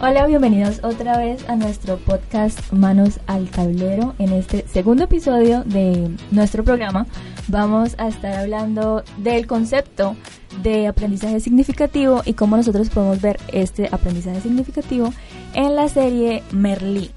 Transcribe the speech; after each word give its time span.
Hola, 0.00 0.28
bienvenidos 0.28 0.78
otra 0.84 1.18
vez 1.18 1.48
a 1.48 1.56
nuestro 1.56 1.96
podcast 1.96 2.72
Manos 2.72 3.18
al 3.26 3.48
Tablero. 3.50 4.14
En 4.20 4.32
este 4.32 4.64
segundo 4.68 5.02
episodio 5.02 5.64
de 5.64 6.08
nuestro 6.30 6.62
programa 6.62 7.04
vamos 7.48 7.96
a 7.98 8.06
estar 8.06 8.32
hablando 8.34 9.02
del 9.16 9.48
concepto 9.48 10.14
de 10.62 10.86
aprendizaje 10.86 11.40
significativo 11.40 12.22
y 12.24 12.34
cómo 12.34 12.56
nosotros 12.56 12.90
podemos 12.90 13.20
ver 13.20 13.40
este 13.48 13.88
aprendizaje 13.90 14.40
significativo 14.40 15.12
en 15.54 15.74
la 15.74 15.88
serie 15.88 16.44
Merlí. 16.52 17.10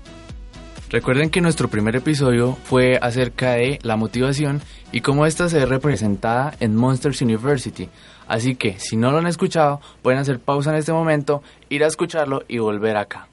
Recuerden 0.90 1.30
que 1.30 1.40
nuestro 1.40 1.70
primer 1.70 1.96
episodio 1.96 2.58
fue 2.64 2.98
acerca 3.00 3.52
de 3.52 3.78
la 3.84 3.96
motivación 3.96 4.60
y 4.92 5.02
cómo 5.02 5.28
esta 5.28 5.50
se 5.50 5.60
ve 5.60 5.66
representada 5.68 6.56
en 6.60 6.76
Monsters 6.76 7.22
University. 7.22 7.90
Así 8.32 8.56
que 8.56 8.80
si 8.80 8.96
no 8.96 9.12
lo 9.12 9.18
han 9.18 9.28
escuchado, 9.28 9.82
pueden 10.02 10.18
hacer 10.18 10.40
pausa 10.40 10.70
en 10.70 10.78
este 10.78 10.94
momento, 10.94 11.44
ir 11.68 11.84
a 11.84 11.88
escucharlo 11.88 12.44
y 12.48 12.60
volver 12.60 12.96
acá. 12.96 13.28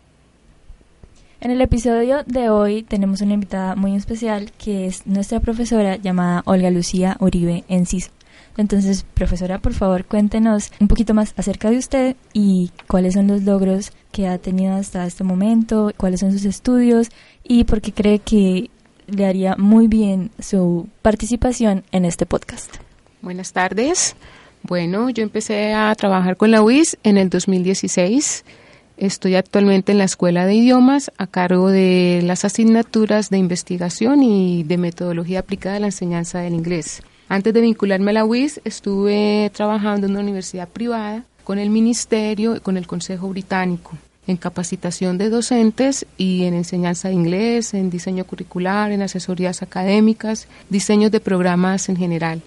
En 1.40 1.52
el 1.52 1.60
episodio 1.60 2.24
de 2.27 2.50
hoy 2.50 2.82
tenemos 2.82 3.20
una 3.20 3.34
invitada 3.34 3.77
muy 3.77 3.94
especial 3.94 4.50
que 4.58 4.88
es 4.88 5.06
nuestra 5.06 5.38
profesora 5.38 5.94
llamada 5.94 6.42
Olga 6.46 6.72
Lucía 6.72 7.16
Uribe 7.20 7.62
Enciso. 7.68 8.10
Entonces, 8.56 9.06
profesora, 9.14 9.60
por 9.60 9.72
favor, 9.72 10.05
cuéntenos 10.05 10.72
un 10.80 10.88
poquito 10.88 11.14
más 11.14 11.33
acerca 11.36 11.70
de 11.70 11.78
usted 11.78 12.16
y 12.33 12.72
cuáles 12.88 13.14
son 13.14 13.28
los 13.28 13.44
logros 13.44 13.92
que 14.10 14.27
ha 14.27 14.38
tenido 14.38 14.74
hasta 14.74 15.06
este 15.06 15.22
momento, 15.22 15.92
cuáles 15.96 16.18
son 16.18 16.33
sus 16.33 16.44
estudios 16.44 17.10
y 17.44 17.62
por 17.62 17.80
qué 17.83 17.92
cree 17.92 18.18
que 18.18 18.68
le 19.06 19.27
haría 19.27 19.55
muy 19.56 19.86
bien 19.86 20.33
su 20.40 20.88
participación 21.02 21.84
en 21.92 22.05
este 22.05 22.27
podcast. 22.27 22.78
Buenas 23.22 23.52
tardes. 23.52 24.16
Bueno, 24.62 25.11
yo 25.11 25.23
empecé 25.23 25.73
a 25.73 25.95
trabajar 25.95 26.37
con 26.37 26.51
la 26.51 26.62
UIS 26.62 26.98
en 27.03 27.17
el 27.17 27.31
2016. 27.31 28.45
Estoy 28.97 29.37
actualmente 29.37 29.92
en 29.92 29.98
la 29.98 30.05
Escuela 30.05 30.45
de 30.45 30.55
Idiomas 30.55 31.12
a 31.17 31.27
cargo 31.27 31.70
de 31.70 32.20
las 32.25 32.45
asignaturas 32.45 33.31
de 33.31 33.39
investigación 33.39 34.23
y 34.23 34.64
de 34.64 34.77
metodología 34.77 35.41
aplicada 35.41 35.77
a 35.77 35.81
la 35.81 35.86
enseñanza 35.86 36.41
del 36.41 36.55
inglés. 36.55 37.03
Antes 37.29 37.55
de 37.55 37.61
vincularme 37.61 38.11
a 38.11 38.14
la 38.14 38.25
UIS, 38.25 38.61
estuve 38.64 39.51
trabajando 39.55 40.06
en 40.06 40.12
una 40.12 40.23
universidad 40.23 40.69
privada 40.69 41.25
con 41.45 41.59
el 41.59 41.70
Ministerio 41.70 42.56
y 42.56 42.61
con 42.61 42.77
el 42.77 42.86
Consejo 42.86 43.29
Británico 43.29 43.92
en 44.29 44.36
capacitación 44.36 45.17
de 45.17 45.31
docentes 45.31 46.06
y 46.19 46.45
en 46.45 46.55
enseñanza 46.55 47.09
de 47.09 47.14
inglés, 47.14 47.73
en 47.73 47.89
diseño 47.89 48.25
curricular, 48.25 48.92
en 48.92 49.03
asesorías 49.03 49.62
académicas, 49.62 50.47
diseños 50.69 51.11
de 51.11 51.20
programas 51.20 51.89
en 51.89 51.97
general. 51.97 52.42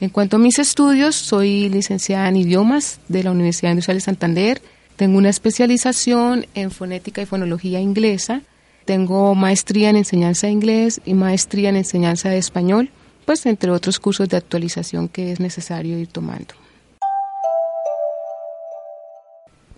En 0.00 0.10
cuanto 0.10 0.36
a 0.36 0.38
mis 0.38 0.58
estudios, 0.58 1.16
soy 1.16 1.68
licenciada 1.68 2.28
en 2.28 2.36
idiomas 2.36 3.00
de 3.08 3.24
la 3.24 3.30
Universidad 3.30 3.70
Industrial 3.70 3.96
de 3.96 4.02
Santander. 4.02 4.62
Tengo 4.96 5.18
una 5.18 5.30
especialización 5.30 6.46
en 6.54 6.70
fonética 6.70 7.22
y 7.22 7.26
fonología 7.26 7.80
inglesa. 7.80 8.42
Tengo 8.84 9.34
maestría 9.34 9.90
en 9.90 9.96
enseñanza 9.96 10.46
de 10.46 10.52
inglés 10.52 11.00
y 11.04 11.14
maestría 11.14 11.70
en 11.70 11.76
enseñanza 11.76 12.28
de 12.28 12.38
español 12.38 12.90
pues 13.26 13.44
entre 13.44 13.72
otros 13.72 13.98
cursos 13.98 14.28
de 14.28 14.38
actualización 14.38 15.08
que 15.08 15.32
es 15.32 15.40
necesario 15.40 15.98
ir 15.98 16.06
tomando. 16.06 16.54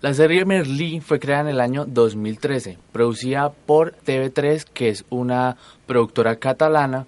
La 0.01 0.13
serie 0.13 0.45
Merlí 0.45 1.01
fue 1.01 1.19
creada 1.19 1.41
en 1.41 1.47
el 1.49 1.59
año 1.59 1.85
2013, 1.85 2.77
producida 2.93 3.51
por 3.51 3.95
TV3, 4.05 4.63
que 4.63 4.87
es 4.87 5.03
una 5.09 5.57
productora 5.87 6.37
catalana. 6.37 7.05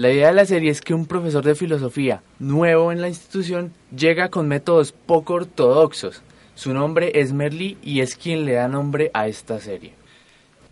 La 0.00 0.10
idea 0.10 0.28
de 0.28 0.32
la 0.32 0.46
serie 0.46 0.70
es 0.70 0.80
que 0.80 0.94
un 0.94 1.04
profesor 1.04 1.44
de 1.44 1.54
filosofía 1.54 2.22
nuevo 2.38 2.90
en 2.90 3.02
la 3.02 3.08
institución 3.08 3.74
llega 3.94 4.30
con 4.30 4.48
métodos 4.48 4.92
poco 4.92 5.34
ortodoxos. 5.34 6.22
Su 6.54 6.72
nombre 6.72 7.20
es 7.20 7.34
Merlí 7.34 7.76
y 7.82 8.00
es 8.00 8.16
quien 8.16 8.46
le 8.46 8.54
da 8.54 8.66
nombre 8.66 9.10
a 9.12 9.28
esta 9.28 9.60
serie. 9.60 9.92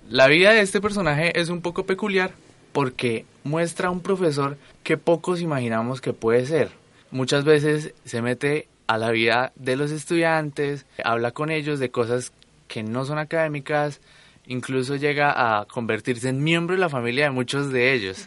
La 0.09 0.29
vida 0.29 0.53
de 0.53 0.63
este 0.63 0.81
personaje 0.81 1.39
es 1.39 1.51
un 1.51 1.61
poco 1.61 1.85
peculiar 1.85 2.31
porque 2.73 3.27
muestra 3.45 3.89
a 3.89 3.91
un 3.91 4.01
profesor 4.01 4.57
que 4.83 4.97
pocos 4.97 5.43
imaginamos 5.43 6.01
que 6.01 6.15
puede 6.15 6.47
ser. 6.47 6.71
Muchas 7.11 7.45
veces 7.45 7.93
se 8.07 8.23
mete 8.23 8.67
a 8.87 8.97
la 8.97 9.11
vida 9.11 9.53
de 9.57 9.77
los 9.77 9.91
estudiantes, 9.91 10.87
habla 11.05 11.33
con 11.33 11.51
ellos 11.51 11.79
de 11.81 11.91
cosas 11.91 12.33
que 12.67 12.83
no 12.83 13.05
son 13.05 13.19
académicas, 13.19 14.01
incluso 14.47 14.97
llega 14.97 15.61
a 15.61 15.67
convertirse 15.67 16.31
en 16.31 16.43
miembro 16.43 16.77
de 16.77 16.81
la 16.81 16.89
familia 16.89 17.25
de 17.25 17.31
muchos 17.31 17.71
de 17.71 17.93
ellos. 17.93 18.27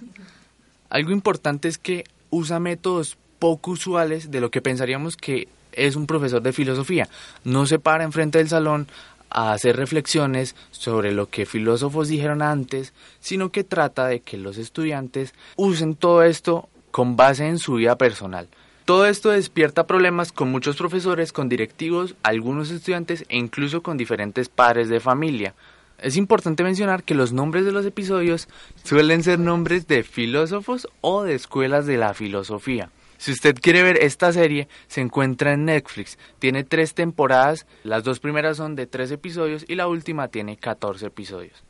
Algo 0.91 1.11
importante 1.11 1.69
es 1.69 1.77
que 1.77 2.03
usa 2.29 2.59
métodos 2.59 3.17
poco 3.39 3.71
usuales 3.71 4.29
de 4.29 4.41
lo 4.41 4.51
que 4.51 4.61
pensaríamos 4.61 5.15
que 5.15 5.47
es 5.71 5.95
un 5.95 6.05
profesor 6.05 6.41
de 6.41 6.51
filosofía. 6.51 7.07
No 7.45 7.65
se 7.65 7.79
para 7.79 8.03
enfrente 8.03 8.39
del 8.39 8.49
salón 8.49 8.87
a 9.29 9.53
hacer 9.53 9.77
reflexiones 9.77 10.53
sobre 10.71 11.13
lo 11.13 11.29
que 11.29 11.45
filósofos 11.45 12.09
dijeron 12.09 12.41
antes, 12.41 12.91
sino 13.21 13.53
que 13.53 13.63
trata 13.63 14.05
de 14.07 14.19
que 14.19 14.37
los 14.37 14.57
estudiantes 14.57 15.33
usen 15.55 15.95
todo 15.95 16.23
esto 16.23 16.67
con 16.91 17.15
base 17.15 17.47
en 17.47 17.57
su 17.57 17.75
vida 17.75 17.95
personal. 17.95 18.49
Todo 18.83 19.05
esto 19.05 19.29
despierta 19.29 19.87
problemas 19.87 20.33
con 20.33 20.51
muchos 20.51 20.75
profesores, 20.75 21.31
con 21.31 21.47
directivos, 21.47 22.15
algunos 22.21 22.69
estudiantes 22.69 23.23
e 23.29 23.37
incluso 23.37 23.81
con 23.81 23.95
diferentes 23.95 24.49
padres 24.49 24.89
de 24.89 24.99
familia. 24.99 25.53
Es 26.01 26.17
importante 26.17 26.63
mencionar 26.63 27.03
que 27.03 27.13
los 27.13 27.31
nombres 27.31 27.63
de 27.63 27.71
los 27.71 27.85
episodios 27.85 28.47
suelen 28.83 29.21
ser 29.21 29.37
nombres 29.37 29.87
de 29.87 30.01
filósofos 30.01 30.87
o 31.01 31.21
de 31.21 31.35
escuelas 31.35 31.85
de 31.85 31.97
la 31.97 32.15
filosofía. 32.15 32.89
Si 33.19 33.31
usted 33.31 33.55
quiere 33.61 33.83
ver 33.83 33.97
esta 34.01 34.33
serie, 34.33 34.67
se 34.87 35.01
encuentra 35.01 35.53
en 35.53 35.65
Netflix. 35.65 36.17
Tiene 36.39 36.63
tres 36.63 36.95
temporadas, 36.95 37.67
las 37.83 38.03
dos 38.03 38.19
primeras 38.19 38.57
son 38.57 38.75
de 38.75 38.87
tres 38.87 39.11
episodios 39.11 39.63
y 39.67 39.75
la 39.75 39.87
última 39.87 40.29
tiene 40.29 40.57
14 40.57 41.05
episodios. 41.05 41.63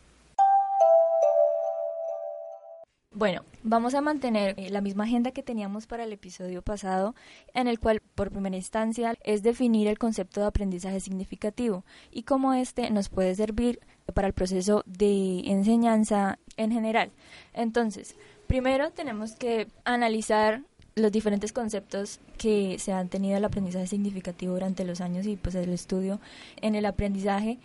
Bueno, 3.13 3.43
vamos 3.61 3.93
a 3.93 3.99
mantener 3.99 4.55
eh, 4.57 4.69
la 4.69 4.79
misma 4.79 5.03
agenda 5.03 5.31
que 5.31 5.43
teníamos 5.43 5.85
para 5.85 6.05
el 6.05 6.13
episodio 6.13 6.61
pasado, 6.61 7.13
en 7.53 7.67
el 7.67 7.77
cual 7.77 7.99
por 8.15 8.31
primera 8.31 8.55
instancia 8.55 9.15
es 9.25 9.43
definir 9.43 9.89
el 9.89 9.99
concepto 9.99 10.39
de 10.39 10.47
aprendizaje 10.47 11.01
significativo 11.01 11.83
y 12.09 12.23
cómo 12.23 12.53
este 12.53 12.89
nos 12.89 13.09
puede 13.09 13.35
servir 13.35 13.81
para 14.13 14.29
el 14.29 14.33
proceso 14.33 14.83
de 14.85 15.41
enseñanza 15.41 16.39
en 16.55 16.71
general. 16.71 17.11
Entonces, 17.53 18.15
primero 18.47 18.91
tenemos 18.91 19.33
que 19.33 19.67
analizar 19.83 20.61
los 20.95 21.11
diferentes 21.11 21.51
conceptos 21.51 22.21
que 22.37 22.79
se 22.79 22.93
han 22.93 23.09
tenido 23.09 23.35
el 23.35 23.43
aprendizaje 23.43 23.87
significativo 23.87 24.53
durante 24.53 24.85
los 24.85 25.01
años 25.01 25.25
y 25.25 25.35
pues 25.35 25.55
el 25.55 25.73
estudio 25.73 26.21
en 26.61 26.75
el 26.75 26.85
aprendizaje. 26.85 27.59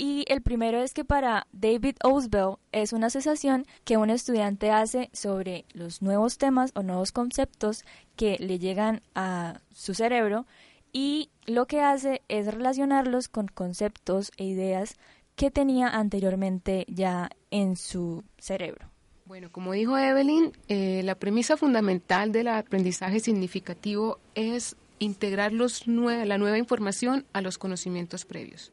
Y 0.00 0.24
el 0.28 0.42
primero 0.42 0.80
es 0.80 0.94
que 0.94 1.04
para 1.04 1.48
David 1.50 1.96
Osbell 2.04 2.58
es 2.70 2.92
una 2.92 3.08
asociación 3.08 3.66
que 3.84 3.96
un 3.96 4.10
estudiante 4.10 4.70
hace 4.70 5.10
sobre 5.12 5.64
los 5.72 6.02
nuevos 6.02 6.38
temas 6.38 6.70
o 6.76 6.84
nuevos 6.84 7.10
conceptos 7.10 7.84
que 8.14 8.36
le 8.38 8.60
llegan 8.60 9.02
a 9.16 9.60
su 9.74 9.94
cerebro 9.94 10.46
y 10.92 11.30
lo 11.46 11.66
que 11.66 11.80
hace 11.80 12.22
es 12.28 12.46
relacionarlos 12.46 13.28
con 13.28 13.48
conceptos 13.48 14.30
e 14.36 14.44
ideas 14.44 14.94
que 15.34 15.50
tenía 15.50 15.88
anteriormente 15.88 16.86
ya 16.86 17.30
en 17.50 17.74
su 17.74 18.22
cerebro. 18.38 18.88
Bueno, 19.24 19.50
como 19.50 19.72
dijo 19.72 19.98
Evelyn, 19.98 20.52
eh, 20.68 21.02
la 21.02 21.16
premisa 21.16 21.56
fundamental 21.56 22.30
del 22.30 22.46
aprendizaje 22.46 23.18
significativo 23.18 24.20
es 24.36 24.76
integrar 25.00 25.52
los 25.52 25.88
la 25.88 26.38
nueva 26.38 26.56
información 26.56 27.26
a 27.32 27.40
los 27.40 27.58
conocimientos 27.58 28.24
previos. 28.24 28.72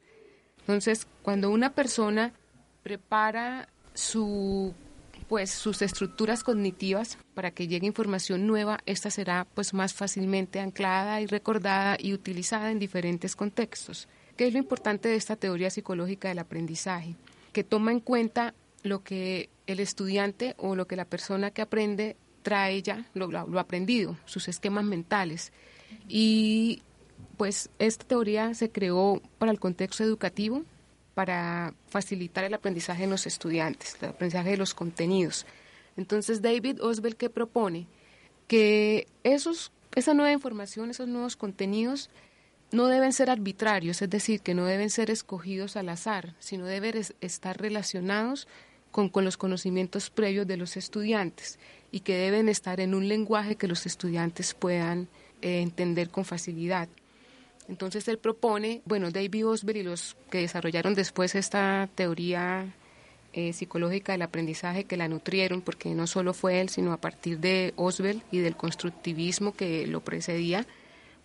Entonces, 0.65 1.06
cuando 1.21 1.51
una 1.51 1.73
persona 1.73 2.33
prepara 2.81 3.69
pues 5.29 5.51
sus 5.51 5.81
estructuras 5.83 6.44
cognitivas 6.44 7.19
para 7.35 7.51
que 7.51 7.67
llegue 7.67 7.85
información 7.85 8.47
nueva, 8.47 8.79
esta 8.88 9.12
será 9.12 9.45
pues 9.53 9.75
más 9.75 9.94
fácilmente 9.94 10.59
anclada 10.59 11.21
y 11.21 11.27
recordada 11.27 11.97
y 12.00 12.13
utilizada 12.13 12.71
en 12.71 12.79
diferentes 12.79 13.35
contextos. 13.35 14.07
¿Qué 14.38 14.47
es 14.47 14.53
lo 14.53 14.59
importante 14.59 15.07
de 15.07 15.15
esta 15.15 15.35
teoría 15.35 15.69
psicológica 15.69 16.29
del 16.29 16.39
aprendizaje? 16.39 17.15
Que 17.53 17.63
toma 17.63 17.91
en 17.91 18.00
cuenta 18.00 18.56
lo 18.81 19.03
que 19.03 19.50
el 19.68 19.79
estudiante 19.79 20.56
o 20.57 20.75
lo 20.75 20.88
que 20.88 20.95
la 20.95 21.06
persona 21.06 21.51
que 21.51 21.61
aprende 21.61 22.18
trae 22.41 22.81
ya, 22.81 23.06
lo, 23.13 23.27
lo, 23.27 23.59
aprendido, 23.59 24.18
sus 24.25 24.47
esquemas 24.47 24.83
mentales. 24.83 25.53
Y 26.07 26.81
Pues 27.37 27.69
esta 27.79 28.05
teoría 28.05 28.53
se 28.53 28.71
creó 28.71 29.21
para 29.37 29.51
el 29.51 29.59
contexto 29.59 30.03
educativo, 30.03 30.63
para 31.13 31.73
facilitar 31.87 32.43
el 32.43 32.53
aprendizaje 32.53 33.03
de 33.03 33.09
los 33.09 33.25
estudiantes, 33.25 33.97
el 34.01 34.09
aprendizaje 34.09 34.51
de 34.51 34.57
los 34.57 34.73
contenidos. 34.73 35.45
Entonces 35.97 36.41
David 36.41 36.81
Oswell 36.81 37.15
que 37.15 37.29
propone 37.29 37.87
que 38.47 39.07
esos, 39.23 39.71
esa 39.95 40.13
nueva 40.13 40.31
información, 40.31 40.89
esos 40.89 41.07
nuevos 41.07 41.35
contenidos 41.35 42.09
no 42.71 42.87
deben 42.87 43.13
ser 43.13 43.29
arbitrarios, 43.29 44.01
es 44.01 44.09
decir, 44.09 44.41
que 44.41 44.53
no 44.53 44.65
deben 44.65 44.89
ser 44.89 45.09
escogidos 45.09 45.77
al 45.77 45.89
azar, 45.89 46.35
sino 46.39 46.65
deben 46.65 47.01
estar 47.21 47.59
relacionados 47.59 48.47
con, 48.91 49.11
los 49.23 49.37
conocimientos 49.37 50.09
previos 50.09 50.47
de 50.47 50.57
los 50.57 50.77
estudiantes 50.77 51.59
y 51.91 52.01
que 52.01 52.17
deben 52.17 52.49
estar 52.49 52.79
en 52.79 52.95
un 52.95 53.07
lenguaje 53.07 53.55
que 53.55 53.67
los 53.67 53.85
estudiantes 53.85 54.53
puedan 54.53 55.07
eh, 55.41 55.61
entender 55.61 56.09
con 56.09 56.25
facilidad. 56.25 56.89
Entonces 57.67 58.07
él 58.07 58.17
propone, 58.17 58.81
bueno, 58.85 59.12
David 59.12 59.47
Osberg 59.47 59.77
y 59.77 59.83
los 59.83 60.15
que 60.29 60.39
desarrollaron 60.39 60.94
después 60.94 61.35
esta 61.35 61.89
teoría 61.95 62.73
eh, 63.33 63.53
psicológica 63.53 64.12
del 64.12 64.21
aprendizaje 64.21 64.85
que 64.85 64.97
la 64.97 65.07
nutrieron, 65.07 65.62
porque 65.62 65.89
no 65.89 66.07
solo 66.07 66.33
fue 66.33 66.62
él, 66.62 66.69
sino 66.69 66.94
a 66.94 66.97
partir 66.97 67.39
de 67.39 67.73
Oswald 67.75 68.21
y 68.31 68.38
del 68.39 68.56
constructivismo 68.56 69.56
que 69.56 69.88
lo 69.88 70.01
precedía, 70.01 70.65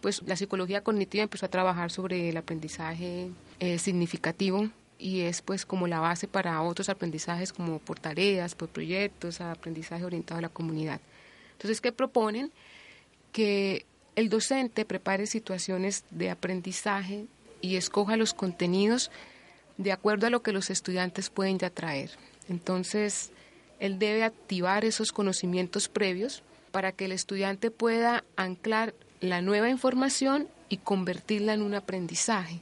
pues 0.00 0.22
la 0.26 0.36
psicología 0.36 0.82
cognitiva 0.82 1.22
empezó 1.22 1.46
a 1.46 1.50
trabajar 1.50 1.90
sobre 1.90 2.30
el 2.30 2.36
aprendizaje 2.36 3.30
eh, 3.60 3.78
significativo 3.78 4.70
y 4.98 5.20
es 5.20 5.42
pues 5.42 5.64
como 5.64 5.86
la 5.86 6.00
base 6.00 6.26
para 6.26 6.62
otros 6.62 6.88
aprendizajes 6.88 7.52
como 7.52 7.78
por 7.78 8.00
tareas, 8.00 8.54
por 8.54 8.68
proyectos, 8.68 9.40
aprendizaje 9.40 10.04
orientado 10.04 10.38
a 10.38 10.42
la 10.42 10.48
comunidad. 10.48 11.00
Entonces, 11.52 11.80
¿qué 11.80 11.92
proponen? 11.92 12.50
Que 13.32 13.84
el 14.20 14.28
docente 14.28 14.84
prepare 14.84 15.26
situaciones 15.26 16.04
de 16.10 16.28
aprendizaje 16.28 17.24
y 17.62 17.76
escoja 17.76 18.18
los 18.18 18.34
contenidos 18.34 19.10
de 19.78 19.92
acuerdo 19.92 20.26
a 20.26 20.30
lo 20.30 20.42
que 20.42 20.52
los 20.52 20.68
estudiantes 20.68 21.30
pueden 21.30 21.58
ya 21.58 21.70
traer. 21.70 22.10
Entonces, 22.50 23.30
él 23.78 23.98
debe 23.98 24.22
activar 24.24 24.84
esos 24.84 25.12
conocimientos 25.12 25.88
previos 25.88 26.42
para 26.70 26.92
que 26.92 27.06
el 27.06 27.12
estudiante 27.12 27.70
pueda 27.70 28.22
anclar 28.36 28.94
la 29.20 29.40
nueva 29.40 29.70
información 29.70 30.48
y 30.68 30.76
convertirla 30.76 31.54
en 31.54 31.62
un 31.62 31.74
aprendizaje. 31.74 32.60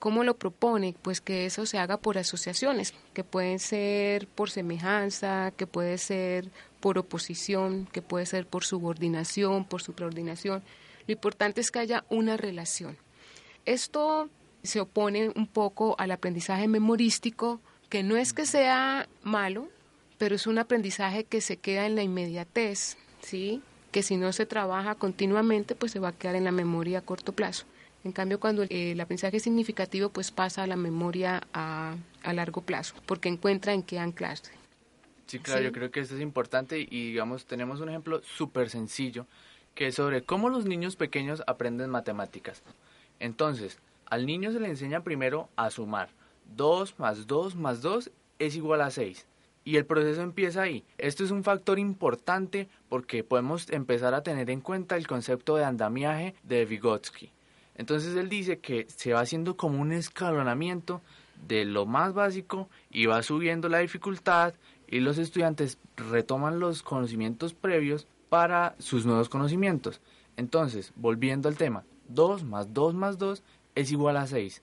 ¿Cómo 0.00 0.24
lo 0.24 0.36
propone? 0.36 0.96
Pues 1.00 1.20
que 1.20 1.46
eso 1.46 1.66
se 1.66 1.78
haga 1.78 1.98
por 1.98 2.18
asociaciones, 2.18 2.94
que 3.14 3.22
pueden 3.22 3.58
ser 3.60 4.26
por 4.26 4.50
semejanza, 4.50 5.52
que 5.56 5.66
puede 5.68 5.98
ser 5.98 6.48
por 6.80 6.98
oposición, 6.98 7.86
que 7.92 8.02
puede 8.02 8.26
ser 8.26 8.46
por 8.46 8.64
subordinación, 8.64 9.64
por 9.64 9.82
supraordinación. 9.82 10.62
Lo 11.06 11.12
importante 11.12 11.60
es 11.60 11.70
que 11.70 11.80
haya 11.80 12.04
una 12.08 12.36
relación. 12.36 12.96
Esto 13.66 14.30
se 14.62 14.80
opone 14.80 15.28
un 15.36 15.46
poco 15.46 15.94
al 15.98 16.10
aprendizaje 16.10 16.66
memorístico, 16.66 17.60
que 17.88 18.02
no 18.02 18.16
es 18.16 18.32
que 18.32 18.46
sea 18.46 19.06
malo, 19.22 19.68
pero 20.16 20.34
es 20.34 20.46
un 20.46 20.58
aprendizaje 20.58 21.24
que 21.24 21.40
se 21.40 21.58
queda 21.58 21.84
en 21.86 21.94
la 21.94 22.02
inmediatez, 22.02 22.96
¿sí? 23.20 23.62
que 23.90 24.02
si 24.02 24.16
no 24.16 24.32
se 24.32 24.46
trabaja 24.46 24.94
continuamente, 24.94 25.74
pues 25.74 25.92
se 25.92 25.98
va 25.98 26.08
a 26.08 26.12
quedar 26.12 26.36
en 26.36 26.44
la 26.44 26.52
memoria 26.52 26.98
a 26.98 27.02
corto 27.02 27.32
plazo. 27.32 27.66
En 28.04 28.12
cambio, 28.12 28.40
cuando 28.40 28.64
el 28.68 29.00
aprendizaje 29.00 29.40
significativo, 29.40 30.08
pues 30.08 30.30
pasa 30.30 30.62
a 30.62 30.66
la 30.66 30.76
memoria 30.76 31.42
a, 31.52 31.96
a 32.22 32.32
largo 32.32 32.62
plazo, 32.62 32.94
porque 33.06 33.28
encuentra 33.28 33.74
en 33.74 33.82
qué 33.82 33.98
anclarse. 33.98 34.52
Sí, 35.26 35.38
claro, 35.38 35.62
yo 35.62 35.72
creo 35.72 35.90
que 35.90 36.00
esto 36.00 36.16
es 36.16 36.20
importante 36.20 36.80
y 36.80 37.10
digamos, 37.10 37.46
tenemos 37.46 37.80
un 37.80 37.88
ejemplo 37.88 38.20
súper 38.24 38.68
sencillo 38.68 39.26
que 39.74 39.88
es 39.88 39.94
sobre 39.94 40.22
cómo 40.22 40.48
los 40.48 40.64
niños 40.64 40.96
pequeños 40.96 41.42
aprenden 41.46 41.90
matemáticas. 41.90 42.62
Entonces, 43.20 43.78
al 44.06 44.26
niño 44.26 44.50
se 44.50 44.60
le 44.60 44.68
enseña 44.68 45.04
primero 45.04 45.48
a 45.56 45.70
sumar. 45.70 46.08
2 46.56 46.98
más 46.98 47.26
2 47.26 47.54
más 47.54 47.80
2 47.80 48.10
es 48.40 48.56
igual 48.56 48.80
a 48.80 48.90
6. 48.90 49.26
Y 49.64 49.76
el 49.76 49.86
proceso 49.86 50.22
empieza 50.22 50.62
ahí. 50.62 50.84
Esto 50.98 51.22
es 51.22 51.30
un 51.30 51.44
factor 51.44 51.78
importante 51.78 52.68
porque 52.88 53.22
podemos 53.22 53.70
empezar 53.70 54.14
a 54.14 54.22
tener 54.22 54.50
en 54.50 54.60
cuenta 54.60 54.96
el 54.96 55.06
concepto 55.06 55.56
de 55.56 55.64
andamiaje 55.64 56.34
de 56.42 56.64
Vygotsky. 56.64 57.30
Entonces 57.80 58.14
él 58.14 58.28
dice 58.28 58.58
que 58.58 58.86
se 58.94 59.14
va 59.14 59.20
haciendo 59.20 59.56
como 59.56 59.80
un 59.80 59.92
escalonamiento 59.92 61.00
de 61.48 61.64
lo 61.64 61.86
más 61.86 62.12
básico 62.12 62.68
y 62.90 63.06
va 63.06 63.22
subiendo 63.22 63.70
la 63.70 63.78
dificultad 63.78 64.52
y 64.86 65.00
los 65.00 65.16
estudiantes 65.16 65.78
retoman 65.96 66.60
los 66.60 66.82
conocimientos 66.82 67.54
previos 67.54 68.06
para 68.28 68.76
sus 68.78 69.06
nuevos 69.06 69.30
conocimientos. 69.30 70.02
Entonces, 70.36 70.92
volviendo 70.94 71.48
al 71.48 71.56
tema, 71.56 71.84
2 72.10 72.44
más 72.44 72.74
2 72.74 72.94
más 72.94 73.16
2 73.16 73.42
es 73.74 73.90
igual 73.90 74.18
a 74.18 74.26
6. 74.26 74.62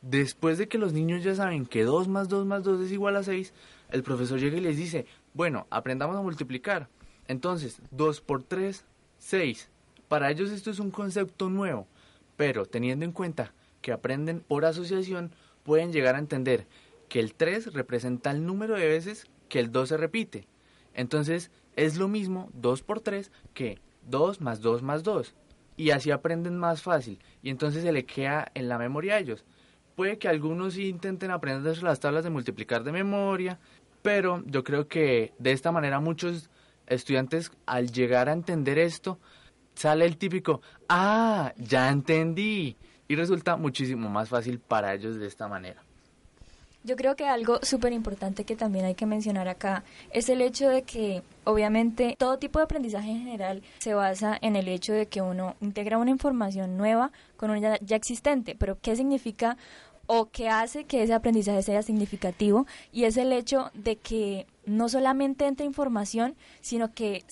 Después 0.00 0.56
de 0.56 0.68
que 0.68 0.78
los 0.78 0.92
niños 0.92 1.24
ya 1.24 1.34
saben 1.34 1.66
que 1.66 1.82
2 1.82 2.06
más 2.06 2.28
2 2.28 2.46
más 2.46 2.62
2 2.62 2.82
es 2.82 2.92
igual 2.92 3.16
a 3.16 3.24
6, 3.24 3.52
el 3.90 4.04
profesor 4.04 4.38
llega 4.38 4.58
y 4.58 4.60
les 4.60 4.76
dice, 4.76 5.06
bueno, 5.34 5.66
aprendamos 5.68 6.14
a 6.14 6.22
multiplicar. 6.22 6.88
Entonces, 7.26 7.82
2 7.90 8.20
por 8.20 8.44
3, 8.44 8.84
6. 9.18 9.68
Para 10.06 10.30
ellos 10.30 10.52
esto 10.52 10.70
es 10.70 10.78
un 10.78 10.92
concepto 10.92 11.50
nuevo, 11.50 11.88
pero 12.36 12.66
teniendo 12.66 13.04
en 13.04 13.12
cuenta 13.12 13.52
que 13.80 13.92
aprenden 13.92 14.40
por 14.40 14.64
asociación, 14.64 15.32
pueden 15.62 15.92
llegar 15.92 16.14
a 16.14 16.18
entender 16.18 16.66
que 17.08 17.20
el 17.20 17.34
3 17.34 17.72
representa 17.74 18.30
el 18.30 18.46
número 18.46 18.76
de 18.76 18.88
veces 18.88 19.26
que 19.48 19.58
el 19.58 19.70
2 19.70 19.90
se 19.90 19.96
repite. 19.96 20.46
Entonces, 20.94 21.50
es 21.76 21.96
lo 21.96 22.08
mismo 22.08 22.50
2 22.54 22.82
por 22.82 23.00
3 23.00 23.30
que 23.54 23.78
2 24.08 24.40
más 24.40 24.60
2 24.60 24.82
más 24.82 25.02
2. 25.02 25.34
Y 25.76 25.90
así 25.90 26.10
aprenden 26.10 26.58
más 26.58 26.82
fácil. 26.82 27.18
Y 27.42 27.50
entonces 27.50 27.82
se 27.82 27.92
le 27.92 28.04
queda 28.04 28.50
en 28.54 28.68
la 28.68 28.78
memoria 28.78 29.14
a 29.14 29.18
ellos. 29.18 29.44
Puede 29.96 30.18
que 30.18 30.28
algunos 30.28 30.76
intenten 30.78 31.30
aprender 31.30 31.82
las 31.82 32.00
tablas 32.00 32.24
de 32.24 32.30
multiplicar 32.30 32.82
de 32.82 32.92
memoria, 32.92 33.58
pero 34.02 34.42
yo 34.46 34.64
creo 34.64 34.88
que 34.88 35.32
de 35.38 35.52
esta 35.52 35.72
manera 35.72 36.00
muchos 36.00 36.50
estudiantes 36.86 37.52
al 37.66 37.90
llegar 37.90 38.28
a 38.28 38.32
entender 38.32 38.78
esto, 38.78 39.18
sale 39.74 40.04
el 40.04 40.16
típico, 40.16 40.60
ah, 40.88 41.52
ya 41.56 41.88
entendí. 41.88 42.76
Y 43.08 43.16
resulta 43.16 43.56
muchísimo 43.56 44.08
más 44.08 44.28
fácil 44.28 44.58
para 44.58 44.94
ellos 44.94 45.16
de 45.18 45.26
esta 45.26 45.48
manera. 45.48 45.82
Yo 46.84 46.96
creo 46.96 47.14
que 47.14 47.26
algo 47.26 47.60
súper 47.62 47.92
importante 47.92 48.44
que 48.44 48.56
también 48.56 48.84
hay 48.84 48.96
que 48.96 49.06
mencionar 49.06 49.46
acá 49.46 49.84
es 50.10 50.28
el 50.28 50.40
hecho 50.40 50.68
de 50.68 50.82
que 50.82 51.22
obviamente 51.44 52.16
todo 52.18 52.38
tipo 52.38 52.58
de 52.58 52.64
aprendizaje 52.64 53.10
en 53.10 53.20
general 53.20 53.62
se 53.78 53.94
basa 53.94 54.36
en 54.42 54.56
el 54.56 54.66
hecho 54.66 54.92
de 54.92 55.06
que 55.06 55.22
uno 55.22 55.54
integra 55.60 55.98
una 55.98 56.10
información 56.10 56.76
nueva 56.76 57.12
con 57.36 57.50
una 57.50 57.78
ya, 57.78 57.96
existente, 57.96 58.56
pero 58.56 58.78
¿qué 58.80 58.96
significa 58.96 59.56
o 60.06 60.30
qué 60.30 60.48
hace 60.48 60.82
que 60.84 61.04
ese 61.04 61.14
aprendizaje 61.14 61.62
sea 61.62 61.82
significativo? 61.82 62.66
Y 62.92 63.04
es 63.04 63.16
el 63.16 63.32
hecho 63.32 63.70
de 63.74 63.94
que 63.94 64.48
no 64.66 64.88
solamente 64.88 65.46
entra 65.46 65.64
información, 65.64 66.34
sino 66.62 66.92
que 66.92 67.22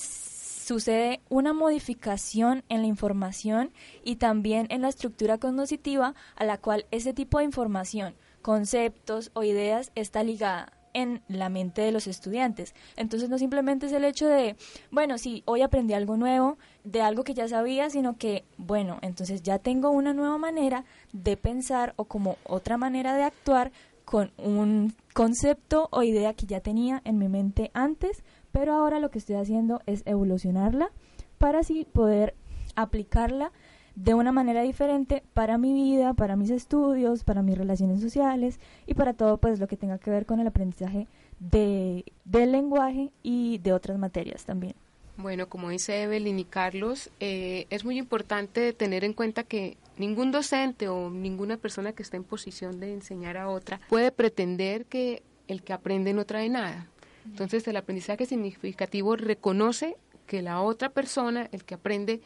sucede 0.71 1.21
una 1.29 1.53
modificación 1.53 2.63
en 2.69 2.83
la 2.83 2.87
información 2.87 3.73
y 4.05 4.17
también 4.17 4.69
en 4.71 4.83
la 4.83 4.89
estructura 4.89 5.37
cognitiva 5.37 6.15
a 6.37 6.45
la 6.45 6.59
cual 6.59 6.87
ese 6.93 7.13
tipo 7.13 7.39
de 7.39 7.45
información 7.45 8.15
conceptos 8.41 9.33
o 9.35 9.43
ideas 9.43 9.91
está 9.97 10.23
ligada 10.23 10.73
en 10.93 11.23
la 11.27 11.49
mente 11.49 11.83
de 11.83 11.91
los 11.91 12.07
estudiantes. 12.07 12.77
Entonces 12.95 13.29
no 13.29 13.37
simplemente 13.37 13.87
es 13.87 13.93
el 13.93 14.05
hecho 14.05 14.29
de, 14.29 14.55
bueno, 14.93 15.19
sí, 15.19 15.43
hoy 15.45 15.63
aprendí 15.63 15.93
algo 15.93 16.17
nuevo, 16.17 16.57
de 16.85 17.03
algo 17.03 17.25
que 17.25 17.35
ya 17.35 17.49
sabía, 17.49 17.91
sino 17.91 18.17
que, 18.17 18.45
bueno, 18.57 19.01
entonces 19.03 19.43
ya 19.43 19.59
tengo 19.59 19.91
una 19.91 20.15
nueva 20.15 20.39
manera 20.39 20.85
de 21.13 21.37
pensar 21.37 21.95
o 21.97 22.05
como 22.05 22.37
otra 22.45 22.77
manera 22.77 23.17
de 23.17 23.25
actuar 23.25 23.73
con 24.05 24.31
un 24.39 24.95
concepto 25.15 25.89
o 25.91 26.05
idea 26.05 26.35
que 26.35 26.47
ya 26.47 26.61
tenía 26.61 27.03
en 27.05 27.19
mi 27.19 27.29
mente 27.29 27.73
antes, 27.75 28.23
pero 28.53 28.73
ahora 28.75 29.01
lo 29.01 29.11
que 29.11 29.19
estoy 29.19 29.37
haciendo 29.37 29.81
es 29.87 30.03
evolucionarla 30.07 30.91
para 31.39 31.61
así 31.61 31.87
poder 31.93 32.35
aplicarla 32.77 33.53
de 33.97 34.15
una 34.15 34.33
manera 34.33 34.63
diferente 34.63 35.23
para 35.35 35.59
mi 35.59 35.73
vida, 35.73 36.15
para 36.15 36.37
mis 36.37 36.51
estudios, 36.51 37.25
para 37.25 37.43
mis 37.43 37.59
relaciones 37.59 38.01
sociales 38.01 38.61
y 38.87 38.95
para 38.95 39.13
todo 39.15 39.39
pues 39.39 39.59
lo 39.61 39.67
que 39.67 39.77
tenga 39.77 39.99
que 39.99 40.11
ver 40.11 40.27
con 40.27 40.41
el 40.41 40.47
aprendizaje 40.47 41.07
de, 41.39 42.05
del 42.25 42.53
lenguaje 42.53 43.11
y 43.23 43.59
de 43.59 43.73
otras 43.73 43.99
materias 43.99 44.45
también. 44.45 44.75
Bueno, 45.17 45.49
como 45.49 45.69
dice 45.69 46.03
Evelyn 46.03 46.39
y 46.39 46.45
Carlos, 46.45 47.11
eh, 47.21 47.67
es 47.69 47.85
muy 47.85 47.99
importante 47.99 48.73
tener 48.73 49.05
en 49.05 49.13
cuenta 49.13 49.43
que 49.43 49.77
ningún 49.99 50.33
docente 50.33 50.89
o 50.89 51.11
ninguna 51.11 51.59
persona 51.59 51.93
que 51.93 52.03
esté 52.03 52.17
en 52.17 52.25
posición 52.25 52.81
de 52.81 52.95
enseñar 52.95 53.37
a 53.37 53.51
otra 53.51 53.81
puede 53.91 54.13
pretender 54.13 54.87
que 54.87 55.23
el 55.47 55.63
que 55.63 55.73
aprende 55.73 56.15
no 56.15 56.25
trae 56.25 56.49
nada. 56.49 56.87
Entonces 57.25 57.67
el 57.69 57.77
aprendizaje 57.77 58.27
significativo 58.27 59.17
reconoce 59.17 59.97
que 60.27 60.43
la 60.43 60.61
otra 60.61 60.91
persona, 60.91 61.49
el 61.53 61.65
que 61.65 61.75
aprende, 61.75 62.21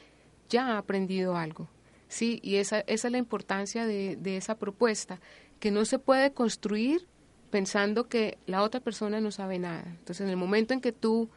ya 0.48 0.68
ha 0.68 0.78
aprendido 0.78 1.36
algo. 1.36 1.68
Sí, 2.08 2.38
y 2.42 2.56
esa, 2.56 2.80
esa 2.80 3.08
es 3.08 3.12
la 3.12 3.18
importancia 3.18 3.86
de, 3.86 4.18
esa 4.36 4.56
propuesta, 4.56 5.20
que 5.58 5.70
no 5.70 5.84
se 5.84 5.98
puede 5.98 6.32
construir 6.32 7.06
pensando 7.50 8.08
que 8.08 8.38
la 8.46 8.62
otra 8.62 8.80
persona 8.80 9.20
no 9.20 9.30
sabe 9.30 9.58
nada. 9.58 9.84
Entonces, 9.86 10.20
en 10.20 10.28
el 10.28 10.36
momento 10.36 10.74
en 10.74 10.80
que 10.80 10.92
tú 10.92 11.30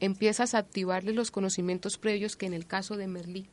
empiezas 0.00 0.54
a 0.54 0.58
activarle 0.58 1.12
los 1.12 1.30
conocimientos 1.30 1.96
previos, 1.96 2.36
que 2.36 2.46
en 2.46 2.54
el 2.54 2.66
caso 2.66 2.96
de 2.96 3.06
Merlí 3.06 3.48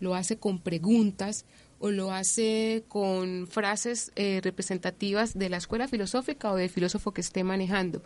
lo 0.00 0.14
hace 0.14 0.36
con 0.36 0.58
preguntas 0.58 1.44
o 1.78 1.90
lo 1.90 2.10
hace 2.10 2.84
con 2.88 3.46
frases 3.46 4.12
eh, 4.16 4.40
representativas 4.42 5.38
de 5.38 5.48
la 5.48 5.58
escuela 5.58 5.86
filosófica 5.86 6.50
o 6.50 6.56
del 6.56 6.70
filósofo 6.70 7.12
que 7.12 7.20
esté 7.20 7.44
manejando. 7.44 8.02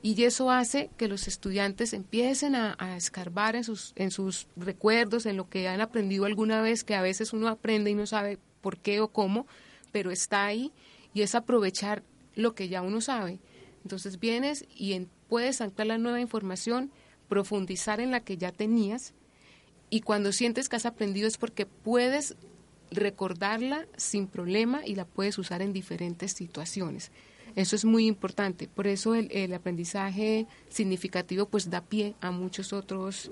Y 0.00 0.22
eso 0.22 0.50
hace 0.50 0.90
que 0.96 1.08
los 1.08 1.26
estudiantes 1.26 1.92
empiecen 1.92 2.54
a, 2.54 2.96
escarbar 2.96 3.56
en 3.56 3.64
sus, 3.64 3.92
en 3.96 4.10
sus 4.10 4.46
recuerdos, 4.56 5.26
en 5.26 5.36
lo 5.36 5.48
que 5.48 5.68
han 5.68 5.80
aprendido 5.80 6.24
alguna 6.24 6.62
vez, 6.62 6.84
que 6.84 6.94
a 6.94 7.02
veces 7.02 7.32
uno 7.32 7.48
aprende 7.48 7.90
y 7.90 7.94
no 7.94 8.06
sabe 8.06 8.38
por 8.60 8.78
qué 8.78 9.00
o 9.00 9.08
cómo, 9.08 9.46
pero 9.90 10.10
está 10.10 10.46
ahí 10.46 10.72
y 11.14 11.22
es 11.22 11.34
aprovechar 11.34 12.04
lo 12.36 12.54
que 12.54 12.68
ya 12.68 12.82
uno 12.82 13.00
sabe. 13.00 13.40
Entonces 13.82 14.20
vienes 14.20 14.66
y 14.76 15.06
puedes 15.28 15.60
anclar 15.60 15.88
la 15.88 15.98
nueva 15.98 16.20
información, 16.20 16.92
profundizar 17.28 18.00
en 18.00 18.12
la 18.12 18.20
que 18.20 18.36
ya 18.36 18.52
tenías 18.52 19.14
y 19.90 20.00
cuando 20.00 20.32
sientes 20.32 20.68
que 20.68 20.76
has 20.76 20.86
aprendido 20.86 21.26
es 21.26 21.38
porque 21.38 21.66
puedes 21.66 22.36
recordarla 22.90 23.86
sin 23.96 24.26
problema 24.26 24.84
y 24.86 24.94
la 24.94 25.04
puedes 25.04 25.38
usar 25.38 25.62
en 25.62 25.72
diferentes 25.72 26.32
situaciones. 26.32 27.10
Eso 27.56 27.76
es 27.76 27.84
muy 27.84 28.06
importante. 28.06 28.68
Por 28.68 28.86
eso 28.86 29.14
el, 29.14 29.52
aprendizaje 29.52 30.46
significativo 30.68 31.46
pues 31.46 31.70
da 31.70 31.80
pie 31.80 32.14
a 32.20 32.30
muchos 32.30 32.72
otros 32.72 33.30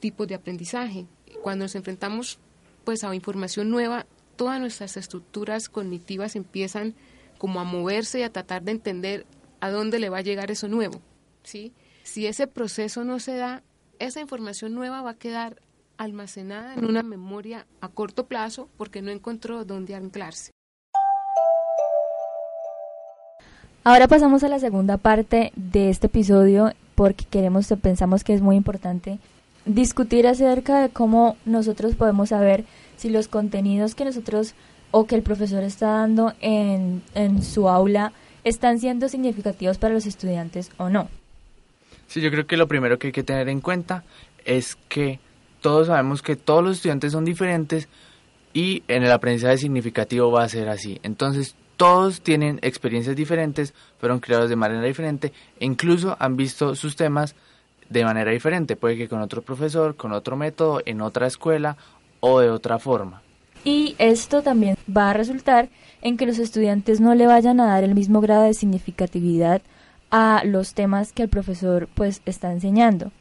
tipos 0.00 0.26
de 0.28 0.34
aprendizaje. 0.34 1.06
Cuando 1.42 1.64
nos 1.64 1.74
enfrentamos 1.74 2.38
pues 2.84 3.04
a 3.04 3.14
información 3.14 3.70
nueva, 3.70 4.06
todas 4.36 4.60
nuestras 4.60 4.96
estructuras 4.96 5.68
cognitivas 5.68 6.36
empiezan 6.36 6.94
como 7.38 7.60
a 7.60 7.64
moverse 7.64 8.20
y 8.20 8.22
a 8.22 8.32
tratar 8.32 8.62
de 8.62 8.72
entender 8.72 9.26
a 9.60 9.70
dónde 9.70 9.98
le 9.98 10.08
va 10.08 10.18
a 10.18 10.22
llegar 10.22 10.50
eso 10.50 10.68
nuevo, 10.68 11.00
¿sí? 11.42 11.72
Si 12.02 12.26
ese 12.26 12.46
proceso 12.46 13.04
no 13.04 13.20
se 13.20 13.36
da, 13.36 13.62
esa 13.98 14.20
información 14.20 14.74
nueva 14.74 15.02
va 15.02 15.10
a 15.10 15.18
quedar 15.18 15.60
almacenada 15.98 16.74
en 16.74 16.84
una 16.84 17.02
memoria 17.02 17.66
a 17.80 17.88
corto 17.88 18.26
plazo 18.26 18.70
porque 18.76 19.02
no 19.02 19.10
encontró 19.10 19.64
dónde 19.64 19.94
anclarse. 19.94 20.52
Ahora 23.88 24.06
pasamos 24.06 24.44
a 24.44 24.48
la 24.48 24.58
segunda 24.58 24.98
parte 24.98 25.50
de 25.56 25.88
este 25.88 26.08
episodio 26.08 26.74
porque 26.94 27.24
queremos, 27.24 27.72
pensamos 27.80 28.22
que 28.22 28.34
es 28.34 28.42
muy 28.42 28.54
importante 28.54 29.18
discutir 29.64 30.26
acerca 30.26 30.82
de 30.82 30.90
cómo 30.90 31.38
nosotros 31.46 31.94
podemos 31.94 32.28
saber 32.28 32.66
si 32.98 33.08
los 33.08 33.28
contenidos 33.28 33.94
que 33.94 34.04
nosotros 34.04 34.52
o 34.90 35.06
que 35.06 35.14
el 35.14 35.22
profesor 35.22 35.62
está 35.62 35.86
dando 35.86 36.34
en, 36.42 37.00
en 37.14 37.42
su 37.42 37.70
aula 37.70 38.12
están 38.44 38.78
siendo 38.78 39.08
significativos 39.08 39.78
para 39.78 39.94
los 39.94 40.04
estudiantes 40.04 40.70
o 40.76 40.90
no. 40.90 41.08
Sí, 42.08 42.20
yo 42.20 42.30
creo 42.30 42.46
que 42.46 42.58
lo 42.58 42.68
primero 42.68 42.98
que 42.98 43.06
hay 43.06 43.12
que 43.14 43.22
tener 43.22 43.48
en 43.48 43.62
cuenta 43.62 44.04
es 44.44 44.76
que 44.90 45.18
todos 45.62 45.86
sabemos 45.86 46.20
que 46.20 46.36
todos 46.36 46.62
los 46.62 46.76
estudiantes 46.76 47.12
son 47.12 47.24
diferentes 47.24 47.88
y 48.52 48.82
en 48.86 49.02
el 49.02 49.12
aprendizaje 49.12 49.56
significativo 49.56 50.30
va 50.30 50.44
a 50.44 50.48
ser 50.50 50.68
así. 50.68 51.00
Entonces, 51.02 51.56
todos 51.78 52.20
tienen 52.20 52.58
experiencias 52.60 53.16
diferentes, 53.16 53.72
fueron 53.98 54.18
creados 54.18 54.50
de 54.50 54.56
manera 54.56 54.82
diferente 54.82 55.32
e 55.60 55.64
incluso 55.64 56.16
han 56.18 56.36
visto 56.36 56.74
sus 56.74 56.96
temas 56.96 57.36
de 57.88 58.04
manera 58.04 58.32
diferente, 58.32 58.76
puede 58.76 58.98
que 58.98 59.08
con 59.08 59.22
otro 59.22 59.42
profesor, 59.42 59.96
con 59.96 60.12
otro 60.12 60.36
método, 60.36 60.82
en 60.84 61.00
otra 61.00 61.26
escuela 61.26 61.76
o 62.20 62.40
de 62.40 62.50
otra 62.50 62.78
forma. 62.78 63.22
Y 63.64 63.94
esto 63.98 64.42
también 64.42 64.76
va 64.94 65.10
a 65.10 65.14
resultar 65.14 65.68
en 66.02 66.16
que 66.16 66.26
los 66.26 66.38
estudiantes 66.38 67.00
no 67.00 67.14
le 67.14 67.26
vayan 67.26 67.60
a 67.60 67.66
dar 67.66 67.84
el 67.84 67.94
mismo 67.94 68.20
grado 68.20 68.42
de 68.42 68.54
significatividad 68.54 69.62
a 70.10 70.42
los 70.44 70.74
temas 70.74 71.12
que 71.12 71.22
el 71.22 71.28
profesor 71.28 71.88
pues 71.94 72.22
está 72.26 72.50
enseñando. 72.50 73.12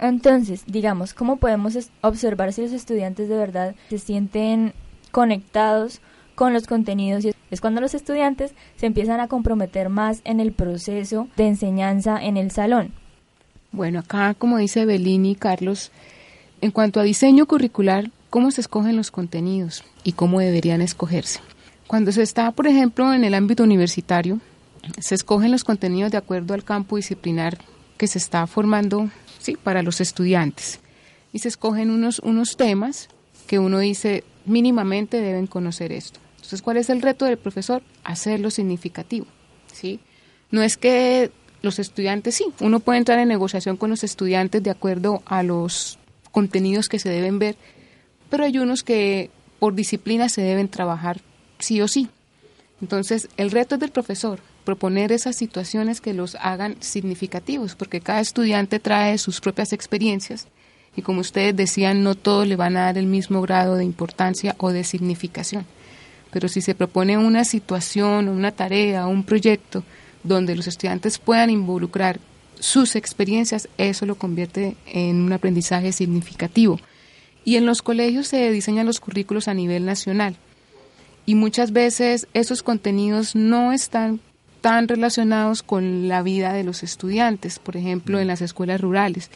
Entonces, 0.00 0.64
digamos, 0.66 1.14
¿cómo 1.14 1.36
podemos 1.36 1.78
observar 2.00 2.52
si 2.52 2.62
los 2.62 2.72
estudiantes 2.72 3.28
de 3.28 3.36
verdad 3.36 3.74
se 3.88 3.98
sienten 3.98 4.74
conectados 5.12 6.00
con 6.34 6.52
los 6.52 6.66
contenidos? 6.66 7.24
Es 7.50 7.60
cuando 7.60 7.80
los 7.80 7.94
estudiantes 7.94 8.52
se 8.76 8.86
empiezan 8.86 9.20
a 9.20 9.28
comprometer 9.28 9.88
más 9.88 10.20
en 10.24 10.40
el 10.40 10.52
proceso 10.52 11.28
de 11.36 11.48
enseñanza 11.48 12.22
en 12.22 12.36
el 12.36 12.50
salón. 12.50 12.92
Bueno, 13.72 14.00
acá, 14.00 14.34
como 14.34 14.58
dice 14.58 14.84
Bellini 14.84 15.32
y 15.32 15.34
Carlos, 15.36 15.90
en 16.60 16.70
cuanto 16.70 17.00
a 17.00 17.04
diseño 17.04 17.46
curricular, 17.46 18.10
¿cómo 18.28 18.50
se 18.50 18.60
escogen 18.60 18.96
los 18.96 19.10
contenidos 19.10 19.84
y 20.04 20.12
cómo 20.12 20.40
deberían 20.40 20.82
escogerse? 20.82 21.40
Cuando 21.86 22.12
se 22.12 22.22
está, 22.22 22.52
por 22.52 22.66
ejemplo, 22.66 23.12
en 23.12 23.24
el 23.24 23.34
ámbito 23.34 23.62
universitario, 23.62 24.40
se 24.98 25.14
escogen 25.14 25.50
los 25.50 25.64
contenidos 25.64 26.12
de 26.12 26.18
acuerdo 26.18 26.54
al 26.54 26.64
campo 26.64 26.96
disciplinar 26.96 27.58
que 27.96 28.06
se 28.06 28.18
está 28.18 28.46
formando 28.46 29.10
¿sí? 29.38 29.56
para 29.56 29.82
los 29.82 30.00
estudiantes. 30.00 30.80
Y 31.32 31.40
se 31.40 31.48
escogen 31.48 31.90
unos, 31.90 32.18
unos 32.20 32.56
temas 32.56 33.08
que 33.46 33.58
uno 33.58 33.78
dice 33.78 34.24
mínimamente 34.46 35.20
deben 35.20 35.46
conocer 35.46 35.92
esto. 35.92 36.20
Entonces, 36.50 36.64
¿cuál 36.64 36.78
es 36.78 36.90
el 36.90 37.00
reto 37.00 37.26
del 37.26 37.38
profesor? 37.38 37.80
Hacerlo 38.02 38.50
significativo. 38.50 39.24
¿sí? 39.72 40.00
No 40.50 40.64
es 40.64 40.76
que 40.76 41.30
los 41.62 41.78
estudiantes, 41.78 42.34
sí, 42.34 42.46
uno 42.58 42.80
puede 42.80 42.98
entrar 42.98 43.20
en 43.20 43.28
negociación 43.28 43.76
con 43.76 43.88
los 43.88 44.02
estudiantes 44.02 44.60
de 44.60 44.70
acuerdo 44.70 45.22
a 45.26 45.44
los 45.44 46.00
contenidos 46.32 46.88
que 46.88 46.98
se 46.98 47.08
deben 47.08 47.38
ver, 47.38 47.54
pero 48.30 48.42
hay 48.42 48.58
unos 48.58 48.82
que 48.82 49.30
por 49.60 49.76
disciplina 49.76 50.28
se 50.28 50.42
deben 50.42 50.66
trabajar 50.66 51.20
sí 51.60 51.80
o 51.82 51.86
sí. 51.86 52.08
Entonces, 52.80 53.28
el 53.36 53.52
reto 53.52 53.76
es 53.76 53.80
del 53.80 53.92
profesor, 53.92 54.40
proponer 54.64 55.12
esas 55.12 55.36
situaciones 55.36 56.00
que 56.00 56.14
los 56.14 56.34
hagan 56.34 56.78
significativos, 56.80 57.76
porque 57.76 58.00
cada 58.00 58.18
estudiante 58.18 58.80
trae 58.80 59.18
sus 59.18 59.40
propias 59.40 59.72
experiencias 59.72 60.48
y 60.96 61.02
como 61.02 61.20
ustedes 61.20 61.54
decían, 61.54 62.02
no 62.02 62.16
todos 62.16 62.48
le 62.48 62.56
van 62.56 62.76
a 62.76 62.86
dar 62.86 62.98
el 62.98 63.06
mismo 63.06 63.40
grado 63.40 63.76
de 63.76 63.84
importancia 63.84 64.56
o 64.58 64.72
de 64.72 64.82
significación. 64.82 65.64
Pero 66.32 66.48
si 66.48 66.60
se 66.60 66.74
propone 66.74 67.18
una 67.18 67.44
situación, 67.44 68.28
una 68.28 68.52
tarea, 68.52 69.06
un 69.06 69.24
proyecto 69.24 69.82
donde 70.22 70.54
los 70.54 70.66
estudiantes 70.66 71.18
puedan 71.18 71.50
involucrar 71.50 72.20
sus 72.58 72.94
experiencias, 72.94 73.68
eso 73.78 74.06
lo 74.06 74.16
convierte 74.16 74.76
en 74.86 75.22
un 75.22 75.32
aprendizaje 75.32 75.92
significativo. 75.92 76.78
Y 77.44 77.56
en 77.56 77.66
los 77.66 77.82
colegios 77.82 78.28
se 78.28 78.50
diseñan 78.50 78.86
los 78.86 79.00
currículos 79.00 79.48
a 79.48 79.54
nivel 79.54 79.86
nacional. 79.86 80.36
Y 81.26 81.34
muchas 81.34 81.72
veces 81.72 82.28
esos 82.34 82.62
contenidos 82.62 83.34
no 83.34 83.72
están 83.72 84.20
tan 84.60 84.88
relacionados 84.88 85.62
con 85.62 86.08
la 86.08 86.22
vida 86.22 86.52
de 86.52 86.64
los 86.64 86.82
estudiantes, 86.82 87.58
por 87.58 87.76
ejemplo, 87.76 88.20
en 88.20 88.26
las 88.26 88.42
escuelas 88.42 88.80
rurales 88.80 89.30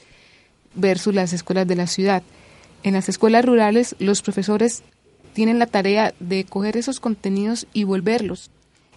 versus 0.75 1.15
las 1.15 1.33
escuelas 1.33 1.67
de 1.67 1.77
la 1.77 1.87
ciudad. 1.87 2.23
En 2.83 2.93
las 2.93 3.09
escuelas 3.09 3.45
rurales 3.45 3.97
los 3.99 4.21
profesores 4.21 4.83
tienen 5.35 5.59
la 5.59 5.67
tarea 5.67 6.15
de 6.21 6.45
coger 6.45 6.77
esos 6.77 7.01
contenidos 7.01 7.67
y 7.73 7.85
volverlos 7.85 8.51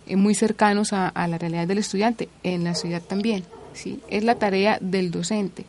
eh, 0.05 0.15
muy 0.15 0.35
cercanos 0.35 0.93
a, 0.93 1.11
la 1.27 1.37
realidad 1.37 1.67
del 1.67 1.79
estudiante, 1.79 2.29
en 2.43 2.63
la 2.63 2.75
ciudad 2.75 3.01
también. 3.01 3.43
¿sí? 3.73 3.99
Es 4.09 4.23
la 4.23 4.35
tarea 4.35 4.77
del 4.79 5.11
docente, 5.11 5.65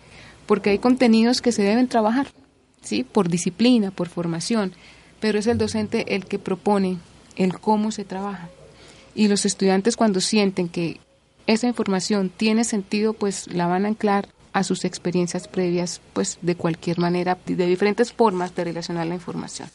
porque 0.47 0.71
hay 0.71 0.79
contenidos 0.79 1.43
que 1.43 1.53
se 1.53 1.63
deben 1.63 1.89
trabajar, 1.89 2.29
¿sí? 2.83 3.03
por 3.03 3.29
disciplina, 3.29 3.91
por 3.91 4.09
formación, 4.09 4.73
pero 5.19 5.39
es 5.39 5.47
el 5.49 5.59
docente 5.59 6.15
el 6.15 6.27
que 6.27 6.39
propone 6.39 6.99
el 7.37 7.59
cómo 7.59 7.91
se 7.91 8.05
trabaja 8.05 8.49
y 9.19 9.27
los 9.27 9.45
estudiantes 9.45 9.97
cuando 9.97 10.21
sienten 10.21 10.69
que 10.69 11.01
esa 11.49 11.67
información 11.67 12.31
tiene 12.31 12.63
sentido, 12.63 13.15
pues 13.15 13.53
la 13.53 13.67
van 13.67 13.85
a 13.85 13.89
anclar 13.89 14.29
a 14.53 14.63
sus 14.63 14.85
experiencias 14.85 15.49
previas, 15.49 16.01
pues 16.13 16.39
de 16.41 16.55
cualquier 16.55 17.01
manera, 17.01 17.37
de 17.45 17.67
diferentes 17.67 18.13
formas 18.13 18.55
de 18.55 18.63
relacionar 18.63 19.09
la 19.09 19.17
información. 19.17 19.69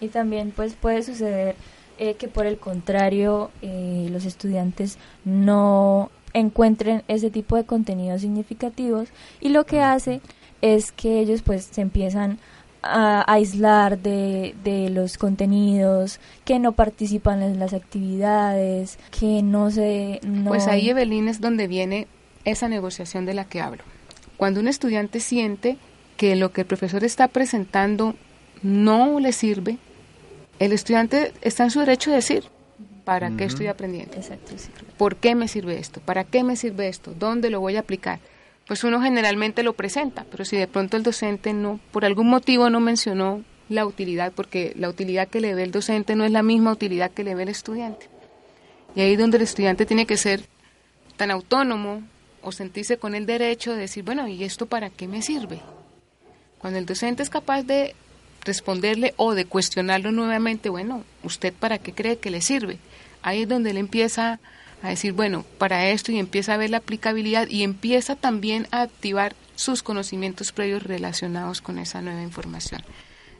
Y 0.00 0.08
también 0.08 0.52
pues 0.54 0.74
puede 0.74 1.02
suceder 1.02 1.56
eh, 1.98 2.14
que 2.14 2.28
por 2.28 2.46
el 2.46 2.58
contrario 2.58 3.50
eh, 3.62 4.08
los 4.10 4.24
estudiantes 4.24 4.98
no 5.24 6.10
encuentren 6.32 7.04
ese 7.06 7.30
tipo 7.30 7.56
de 7.56 7.64
contenidos 7.64 8.22
significativos 8.22 9.08
y 9.40 9.50
lo 9.50 9.64
que 9.64 9.80
hace 9.80 10.20
es 10.60 10.90
que 10.90 11.20
ellos 11.20 11.42
pues 11.42 11.68
se 11.70 11.82
empiezan 11.82 12.38
a 12.82 13.24
aislar 13.32 13.98
de, 13.98 14.54
de, 14.62 14.90
los 14.90 15.16
contenidos, 15.16 16.20
que 16.44 16.58
no 16.58 16.72
participan 16.72 17.42
en 17.42 17.58
las 17.58 17.72
actividades, 17.72 18.98
que 19.18 19.42
no 19.42 19.70
se... 19.70 20.20
Pues 20.46 20.66
ahí, 20.66 20.90
Evelyn, 20.90 21.28
es 21.28 21.40
donde 21.40 21.66
viene 21.66 22.08
esa 22.44 22.68
negociación 22.68 23.24
de 23.24 23.34
la 23.34 23.46
que 23.46 23.60
hablo. 23.60 23.82
Cuando 24.36 24.60
un 24.60 24.68
estudiante 24.68 25.20
siente 25.20 25.78
que 26.16 26.36
lo 26.36 26.52
que 26.52 26.62
el 26.62 26.66
profesor 26.66 27.04
está 27.04 27.28
presentando 27.28 28.14
no 28.64 29.20
le 29.20 29.30
sirve, 29.30 29.78
el 30.58 30.72
estudiante 30.72 31.32
está 31.40 31.62
en 31.62 31.70
su 31.70 31.78
derecho 31.78 32.10
de 32.10 32.16
decir, 32.16 32.44
¿para 33.04 33.30
qué 33.36 33.44
estoy 33.44 33.68
aprendiendo? 33.68 34.16
Exacto, 34.16 34.54
¿Por 34.98 35.16
qué 35.16 35.36
me 35.36 35.46
sirve 35.46 35.78
esto? 35.78 36.00
¿Para 36.00 36.24
qué 36.24 36.42
me 36.42 36.56
sirve 36.56 36.88
esto? 36.88 37.14
¿Dónde 37.16 37.50
lo 37.50 37.60
voy 37.60 37.76
a 37.76 37.80
aplicar? 37.80 38.18
pues 38.66 38.82
uno 38.84 39.00
generalmente 39.00 39.62
lo 39.62 39.74
presenta, 39.74 40.24
pero 40.30 40.44
si 40.44 40.56
de 40.56 40.66
pronto 40.66 40.96
el 40.96 41.02
docente 41.02 41.52
no, 41.52 41.80
por 41.92 42.04
algún 42.04 42.28
motivo 42.28 42.70
no 42.70 42.80
mencionó 42.80 43.42
la 43.68 43.86
utilidad, 43.86 44.32
porque 44.32 44.72
la 44.76 44.88
utilidad 44.88 45.28
que 45.28 45.40
le 45.40 45.54
ve 45.54 45.62
el 45.64 45.70
docente 45.70 46.16
no 46.16 46.24
es 46.24 46.30
la 46.30 46.42
misma 46.42 46.72
utilidad 46.72 47.10
que 47.10 47.24
le 47.24 47.34
ve 47.34 47.42
el 47.42 47.48
estudiante. 47.50 48.08
Y 48.94 49.00
ahí 49.00 49.12
es 49.12 49.18
donde 49.18 49.36
el 49.36 49.42
estudiante 49.42 49.86
tiene 49.86 50.06
que 50.06 50.16
ser 50.16 50.46
tan 51.16 51.30
autónomo 51.30 52.02
o 52.42 52.52
sentirse 52.52 52.98
con 52.98 53.14
el 53.14 53.26
derecho 53.26 53.72
de 53.72 53.80
decir, 53.80 54.04
bueno, 54.04 54.28
¿y 54.28 54.44
esto 54.44 54.66
para 54.66 54.90
qué 54.90 55.08
me 55.08 55.22
sirve? 55.22 55.60
Cuando 56.58 56.78
el 56.78 56.86
docente 56.86 57.22
es 57.22 57.30
capaz 57.30 57.62
de 57.62 57.94
responderle 58.44 59.14
o 59.16 59.34
de 59.34 59.44
cuestionarlo 59.44 60.12
nuevamente, 60.12 60.68
bueno, 60.68 61.04
¿usted 61.22 61.52
para 61.52 61.78
qué 61.78 61.92
cree 61.92 62.18
que 62.18 62.30
le 62.30 62.40
sirve? 62.40 62.78
Ahí 63.22 63.42
es 63.42 63.48
donde 63.48 63.70
él 63.70 63.78
empieza 63.78 64.40
a 64.82 64.88
decir, 64.88 65.12
bueno, 65.12 65.44
para 65.58 65.88
esto 65.88 66.12
y 66.12 66.18
empieza 66.18 66.54
a 66.54 66.58
ver 66.58 66.70
la 66.70 66.78
aplicabilidad 66.78 67.48
y 67.48 67.62
empieza 67.62 68.16
también 68.16 68.68
a 68.70 68.82
activar 68.82 69.34
sus 69.56 69.82
conocimientos 69.82 70.52
previos 70.52 70.82
relacionados 70.82 71.60
con 71.60 71.78
esa 71.78 72.02
nueva 72.02 72.22
información. 72.22 72.82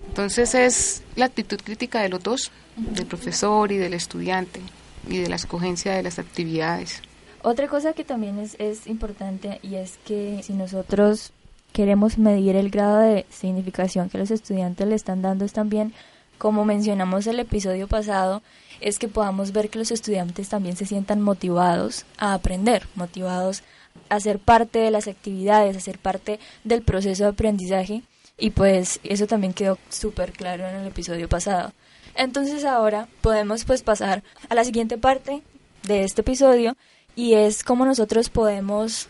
Entonces 0.09 0.55
es 0.55 1.03
la 1.17 1.27
actitud 1.27 1.61
crítica 1.63 2.01
de 2.01 2.09
los 2.09 2.23
dos, 2.23 2.51
del 2.77 3.07
profesor 3.07 3.73
y 3.73 3.77
del 3.77 3.95
estudiante, 3.95 4.61
y 5.09 5.19
de 5.19 5.29
la 5.29 5.37
escogencia 5.37 5.95
de 5.95 6.03
las 6.03 6.19
actividades. 6.19 7.03
Otra 7.43 7.69
cosa 7.69 7.93
que 7.93 8.05
también 8.05 8.39
es, 8.39 8.57
es 8.59 8.87
importante 8.87 9.59
y 9.63 9.75
es 9.75 9.99
que 10.07 10.41
si 10.43 10.55
nosotros 10.55 11.33
queremos 11.75 12.19
medir 12.19 12.55
el 12.55 12.71
grado 12.71 12.99
de 12.99 13.27
significación 13.31 14.09
que 14.09 14.17
los 14.17 14.31
estudiantes 14.31 14.87
le 14.87 14.95
están 14.95 15.23
dando 15.23 15.45
es 15.45 15.53
también, 15.53 15.93
como 16.39 16.65
mencionamos 16.65 17.27
el 17.27 17.41
episodio 17.41 17.89
pasado, 17.89 18.43
es 18.81 19.01
que 19.01 19.09
podamos 19.09 19.51
ver 19.51 19.69
que 19.69 19.81
los 19.81 19.91
estudiantes 19.91 20.49
también 20.49 20.77
se 20.77 20.87
sientan 20.87 21.21
motivados 21.21 22.07
a 22.17 22.33
aprender, 22.33 22.87
motivados 22.95 23.65
a 24.09 24.21
ser 24.21 24.39
parte 24.39 24.79
de 24.79 24.93
las 24.93 25.09
actividades, 25.09 25.77
a 25.77 25.81
ser 25.81 25.99
parte 25.99 26.39
del 26.63 26.83
proceso 26.83 27.25
de 27.25 27.31
aprendizaje 27.31 28.03
y 28.39 28.51
pues 28.51 29.01
eso 29.03 29.27
también 29.27 29.53
quedó 29.53 29.77
súper 29.89 30.31
claro 30.31 30.69
en 30.69 30.77
el 30.77 30.87
episodio 30.87 31.29
pasado. 31.29 31.73
Entonces 32.15 32.65
ahora 32.65 33.09
podemos 33.21 33.65
pues 33.65 33.83
pasar 33.83 34.23
a 34.49 34.55
la 34.55 34.63
siguiente 34.63 34.97
parte 34.97 35.43
de 35.83 36.05
este 36.05 36.21
episodio 36.21 36.77
y 37.17 37.35
es 37.35 37.65
cómo 37.65 37.85
nosotros 37.85 38.31
podemos 38.31 39.09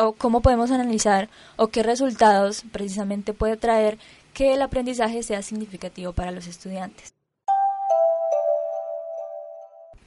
o 0.00 0.12
cómo 0.12 0.40
podemos 0.40 0.70
analizar 0.70 1.28
o 1.56 1.68
qué 1.68 1.82
resultados 1.82 2.64
precisamente 2.72 3.32
puede 3.32 3.56
traer 3.56 3.98
que 4.32 4.54
el 4.54 4.62
aprendizaje 4.62 5.22
sea 5.22 5.42
significativo 5.42 6.12
para 6.12 6.30
los 6.30 6.46
estudiantes. 6.46 7.14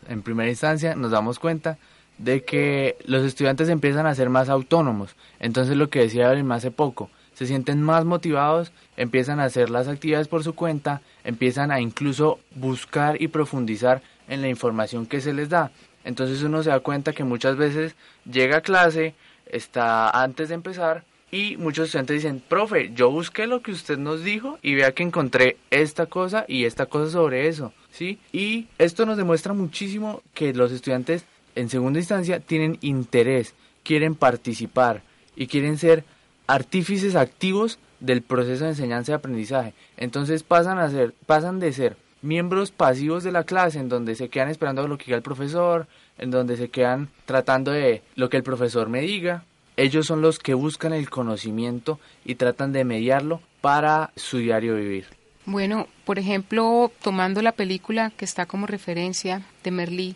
En 0.08 0.24
primera 0.24 0.50
instancia 0.50 0.96
nos 0.96 1.12
damos 1.12 1.40
cuenta 1.40 1.78
de 2.18 2.44
que 2.44 2.98
los 3.06 3.24
estudiantes 3.24 3.70
empiezan 3.70 4.06
a 4.06 4.16
ser 4.16 4.30
más 4.30 4.50
autónomos. 4.50 5.16
Entonces 5.40 5.78
lo 5.78 5.90
que 5.90 6.00
decía 6.02 6.28
Evelyn 6.28 6.52
hace 6.52 6.70
poco, 6.70 7.10
se 7.34 7.46
sienten 7.46 7.82
más 7.82 8.06
motivados, 8.06 8.72
empiezan 8.98 9.40
a 9.40 9.46
hacer 9.46 9.70
las 9.70 9.88
actividades 9.88 10.28
por 10.28 10.44
su 10.44 10.54
cuenta, 10.54 11.02
empiezan 11.24 11.72
a 11.72 11.80
incluso 11.80 12.40
buscar 12.56 13.22
y 13.22 13.30
profundizar 13.30 14.02
en 14.28 14.42
la 14.42 14.50
información 14.50 15.06
que 15.06 15.22
se 15.22 15.34
les 15.34 15.50
da. 15.50 15.72
Entonces 16.04 16.44
uno 16.44 16.64
se 16.64 16.70
da 16.70 16.82
cuenta 16.82 17.14
que 17.14 17.24
muchas 17.24 17.56
veces 17.56 17.96
llega 18.30 18.58
a 18.58 18.62
clase, 18.62 19.16
está 19.50 20.10
antes 20.10 20.50
de 20.50 20.56
empezar 20.56 21.04
y 21.32 21.58
muchos 21.58 21.86
estudiantes 21.86 22.24
dicen, 22.24 22.42
profe, 22.48 22.92
yo 22.94 23.12
busqué 23.12 23.46
lo 23.46 23.62
que 23.62 23.72
usted 23.72 23.98
nos 23.98 24.24
dijo 24.24 24.58
y 24.62 24.76
vea 24.76 24.94
que 24.94 25.04
encontré 25.04 25.58
esta 25.70 26.08
cosa 26.08 26.46
y 26.48 26.66
esta 26.66 26.88
cosa 26.88 27.12
sobre 27.12 27.48
eso, 27.48 27.72
¿sí? 27.92 28.20
Y 28.32 28.68
esto 28.78 29.06
nos 29.06 29.18
demuestra 29.18 29.54
muchísimo 29.54 30.24
que 30.34 30.54
los 30.54 30.72
estudiantes 30.72 31.26
en 31.56 31.70
segunda 31.70 32.00
instancia 32.00 32.40
tienen 32.40 32.78
interés, 32.82 33.54
quieren 33.84 34.16
participar 34.16 35.04
y 35.36 35.48
quieren 35.48 35.78
ser 35.78 36.04
artífices 36.48 37.16
activos 37.16 37.78
del 38.00 38.22
proceso 38.22 38.64
de 38.64 38.72
enseñanza 38.72 39.12
y 39.12 39.16
aprendizaje. 39.16 39.74
Entonces 39.98 40.44
pasan 40.44 40.80
a 40.80 40.90
ser, 40.90 41.14
pasan 41.26 41.60
de 41.60 41.74
ser 41.74 41.98
miembros 42.22 42.72
pasivos 42.72 43.24
de 43.24 43.32
la 43.32 43.44
clase 43.44 43.80
en 43.80 43.90
donde 43.90 44.16
se 44.16 44.30
quedan 44.30 44.50
esperando 44.50 44.88
lo 44.88 44.98
que 44.98 45.06
diga 45.06 45.18
el 45.18 45.24
profesor, 45.24 45.88
en 46.20 46.32
donde 46.32 46.58
se 46.58 46.70
quedan 46.70 47.10
tratando 47.26 47.72
de 47.72 48.02
lo 48.16 48.30
que 48.30 48.38
el 48.38 48.44
profesor 48.44 48.90
me 48.90 49.02
diga. 49.02 49.44
Ellos 49.78 50.08
son 50.08 50.22
los 50.22 50.40
que 50.40 50.54
buscan 50.54 50.94
el 50.94 51.10
conocimiento 51.10 52.00
y 52.26 52.36
tratan 52.36 52.74
de 52.74 52.84
mediarlo 52.84 53.42
para 53.62 54.12
su 54.16 54.38
diario 54.38 54.76
vivir. 54.76 55.06
Bueno, 55.46 55.88
por 56.06 56.20
ejemplo, 56.20 56.92
tomando 57.02 57.42
la 57.42 57.54
película 57.54 58.12
que 58.16 58.26
está 58.26 58.46
como 58.46 58.68
referencia 58.68 59.42
de 59.64 59.72
Merlí, 59.72 60.16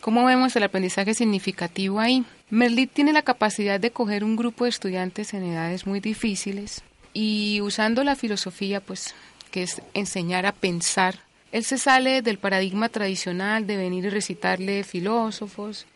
¿cómo 0.00 0.24
vemos 0.24 0.54
el 0.56 0.64
aprendizaje 0.64 1.14
significativo 1.14 2.00
ahí? 2.00 2.24
Merlí 2.50 2.86
tiene 2.86 3.12
la 3.12 3.22
capacidad 3.22 3.80
de 3.80 3.92
coger 3.92 4.24
un 4.24 4.36
grupo 4.36 4.64
de 4.64 4.70
estudiantes 4.70 5.32
en 5.32 5.44
edades 5.44 5.86
muy 5.86 6.00
difíciles 6.00 6.82
y 7.14 7.60
usando 7.62 8.04
la 8.04 8.16
filosofía, 8.16 8.80
pues, 8.80 9.14
que 9.50 9.62
es 9.62 9.80
enseñar 9.94 10.44
a 10.44 10.52
pensar 10.52 11.20
él 11.54 11.62
se 11.62 11.78
sale 11.78 12.20
del 12.20 12.38
paradigma 12.38 12.88
tradicional 12.88 13.64
de 13.64 13.76
venir 13.76 14.06
y 14.06 14.08
recitarle 14.08 14.82
filósofos 14.82 15.86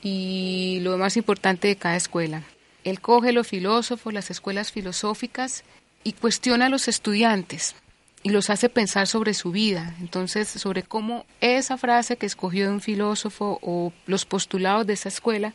y 0.00 0.78
lo 0.80 0.96
más 0.96 1.18
importante 1.18 1.68
de 1.68 1.76
cada 1.76 1.96
escuela. 1.96 2.44
Él 2.82 2.98
coge 3.02 3.32
los 3.32 3.46
filósofos, 3.46 4.14
las 4.14 4.30
escuelas 4.30 4.72
filosóficas 4.72 5.64
y 6.02 6.14
cuestiona 6.14 6.64
a 6.64 6.68
los 6.70 6.88
estudiantes 6.88 7.74
y 8.22 8.30
los 8.30 8.48
hace 8.48 8.70
pensar 8.70 9.06
sobre 9.06 9.34
su 9.34 9.50
vida, 9.52 9.94
entonces 10.00 10.48
sobre 10.48 10.82
cómo 10.82 11.26
esa 11.42 11.76
frase 11.76 12.16
que 12.16 12.24
escogió 12.24 12.64
de 12.64 12.72
un 12.72 12.80
filósofo 12.80 13.58
o 13.60 13.92
los 14.06 14.24
postulados 14.24 14.86
de 14.86 14.94
esa 14.94 15.10
escuela 15.10 15.52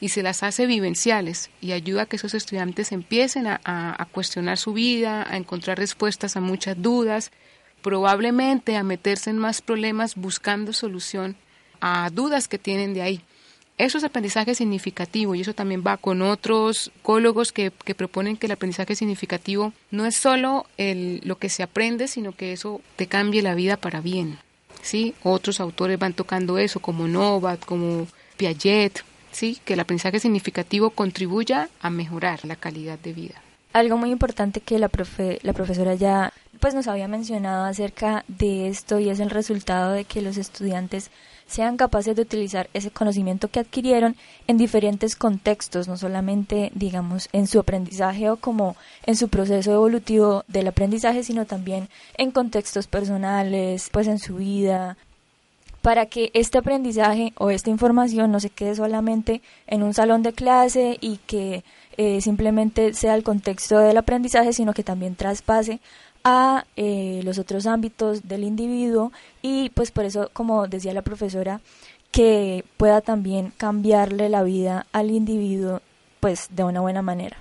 y 0.00 0.10
se 0.10 0.22
las 0.22 0.44
hace 0.44 0.66
vivenciales 0.66 1.50
y 1.60 1.72
ayuda 1.72 2.02
a 2.02 2.06
que 2.06 2.14
esos 2.14 2.34
estudiantes 2.34 2.92
empiecen 2.92 3.48
a, 3.48 3.60
a 3.64 4.04
cuestionar 4.12 4.56
su 4.56 4.72
vida, 4.72 5.26
a 5.28 5.36
encontrar 5.36 5.78
respuestas 5.78 6.36
a 6.36 6.40
muchas 6.40 6.80
dudas 6.80 7.32
probablemente 7.82 8.76
a 8.76 8.82
meterse 8.82 9.30
en 9.30 9.38
más 9.38 9.62
problemas 9.62 10.14
buscando 10.14 10.72
solución 10.72 11.36
a 11.80 12.10
dudas 12.10 12.48
que 12.48 12.58
tienen 12.58 12.94
de 12.94 13.02
ahí. 13.02 13.20
Eso 13.78 13.96
es 13.96 14.04
aprendizaje 14.04 14.54
significativo 14.54 15.34
y 15.34 15.40
eso 15.40 15.54
también 15.54 15.82
va 15.86 15.96
con 15.96 16.20
otros 16.20 16.90
psicólogos 16.94 17.50
que, 17.50 17.72
que 17.84 17.94
proponen 17.94 18.36
que 18.36 18.44
el 18.46 18.52
aprendizaje 18.52 18.94
significativo 18.94 19.72
no 19.90 20.04
es 20.04 20.16
solo 20.16 20.66
el, 20.76 21.22
lo 21.24 21.38
que 21.38 21.48
se 21.48 21.62
aprende, 21.62 22.06
sino 22.06 22.32
que 22.32 22.52
eso 22.52 22.82
te 22.96 23.06
cambie 23.06 23.40
la 23.40 23.54
vida 23.54 23.78
para 23.78 24.02
bien. 24.02 24.38
¿sí? 24.82 25.14
Otros 25.22 25.60
autores 25.60 25.98
van 25.98 26.12
tocando 26.12 26.58
eso, 26.58 26.80
como 26.80 27.08
Novat, 27.08 27.64
como 27.64 28.06
Piaget, 28.36 29.02
¿sí? 29.32 29.58
que 29.64 29.74
el 29.74 29.80
aprendizaje 29.80 30.20
significativo 30.20 30.90
contribuya 30.90 31.68
a 31.80 31.90
mejorar 31.90 32.44
la 32.44 32.56
calidad 32.56 32.98
de 32.98 33.12
vida. 33.12 33.42
Algo 33.72 33.96
muy 33.96 34.10
importante 34.10 34.60
que 34.60 34.78
la, 34.78 34.88
profe, 34.88 35.38
la 35.42 35.52
profesora 35.52 35.94
ya 35.94 36.29
pues 36.60 36.74
nos 36.74 36.86
había 36.86 37.08
mencionado 37.08 37.64
acerca 37.64 38.24
de 38.28 38.68
esto 38.68 38.98
y 38.98 39.08
es 39.08 39.18
el 39.18 39.30
resultado 39.30 39.92
de 39.92 40.04
que 40.04 40.22
los 40.22 40.36
estudiantes 40.36 41.10
sean 41.46 41.76
capaces 41.76 42.14
de 42.14 42.22
utilizar 42.22 42.70
ese 42.74 42.92
conocimiento 42.92 43.48
que 43.48 43.58
adquirieron 43.58 44.14
en 44.46 44.56
diferentes 44.56 45.16
contextos, 45.16 45.88
no 45.88 45.96
solamente, 45.96 46.70
digamos, 46.74 47.28
en 47.32 47.48
su 47.48 47.58
aprendizaje 47.58 48.30
o 48.30 48.36
como 48.36 48.76
en 49.04 49.16
su 49.16 49.28
proceso 49.28 49.72
evolutivo 49.72 50.44
del 50.46 50.68
aprendizaje, 50.68 51.24
sino 51.24 51.46
también 51.46 51.88
en 52.16 52.30
contextos 52.30 52.86
personales, 52.86 53.88
pues 53.90 54.06
en 54.06 54.20
su 54.20 54.36
vida, 54.36 54.96
para 55.82 56.06
que 56.06 56.30
este 56.34 56.58
aprendizaje 56.58 57.32
o 57.36 57.50
esta 57.50 57.70
información 57.70 58.30
no 58.30 58.38
se 58.38 58.50
quede 58.50 58.74
solamente 58.74 59.40
en 59.66 59.82
un 59.82 59.94
salón 59.94 60.22
de 60.22 60.32
clase 60.32 60.98
y 61.00 61.16
que 61.26 61.64
eh, 61.96 62.20
simplemente 62.20 62.94
sea 62.94 63.14
el 63.14 63.22
contexto 63.22 63.78
del 63.78 63.96
aprendizaje, 63.96 64.52
sino 64.52 64.72
que 64.72 64.84
también 64.84 65.16
traspase 65.16 65.80
a 66.24 66.66
eh, 66.76 67.20
los 67.24 67.38
otros 67.38 67.66
ámbitos 67.66 68.28
del 68.28 68.44
individuo 68.44 69.12
y 69.42 69.70
pues 69.70 69.90
por 69.90 70.04
eso, 70.04 70.30
como 70.32 70.66
decía 70.66 70.92
la 70.92 71.02
profesora, 71.02 71.60
que 72.10 72.64
pueda 72.76 73.00
también 73.00 73.52
cambiarle 73.56 74.28
la 74.28 74.42
vida 74.42 74.86
al 74.92 75.10
individuo 75.10 75.80
pues 76.20 76.48
de 76.50 76.64
una 76.64 76.80
buena 76.80 77.02
manera. 77.02 77.38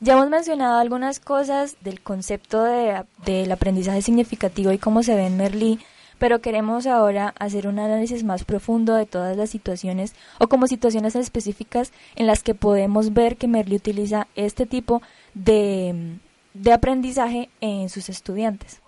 Ya 0.00 0.12
hemos 0.12 0.28
mencionado 0.28 0.78
algunas 0.78 1.20
cosas 1.20 1.76
del 1.80 2.02
concepto 2.02 2.62
de, 2.64 3.04
del 3.24 3.50
aprendizaje 3.50 4.02
significativo 4.02 4.70
y 4.72 4.78
cómo 4.78 5.02
se 5.02 5.14
ve 5.14 5.26
en 5.26 5.38
Merlí, 5.38 5.78
pero 6.18 6.42
queremos 6.42 6.86
ahora 6.86 7.34
hacer 7.38 7.66
un 7.66 7.78
análisis 7.78 8.22
más 8.22 8.44
profundo 8.44 8.94
de 8.94 9.06
todas 9.06 9.38
las 9.38 9.48
situaciones 9.48 10.14
o 10.38 10.48
como 10.48 10.66
situaciones 10.66 11.16
específicas 11.16 11.92
en 12.14 12.26
las 12.26 12.42
que 12.42 12.54
podemos 12.54 13.14
ver 13.14 13.36
que 13.38 13.48
Merlí 13.48 13.76
utiliza 13.76 14.26
este 14.36 14.66
tipo 14.66 15.00
de, 15.36 16.16
de 16.54 16.72
aprendizaje 16.72 17.50
en 17.60 17.88
sus 17.90 18.08
estudiantes. 18.08 18.80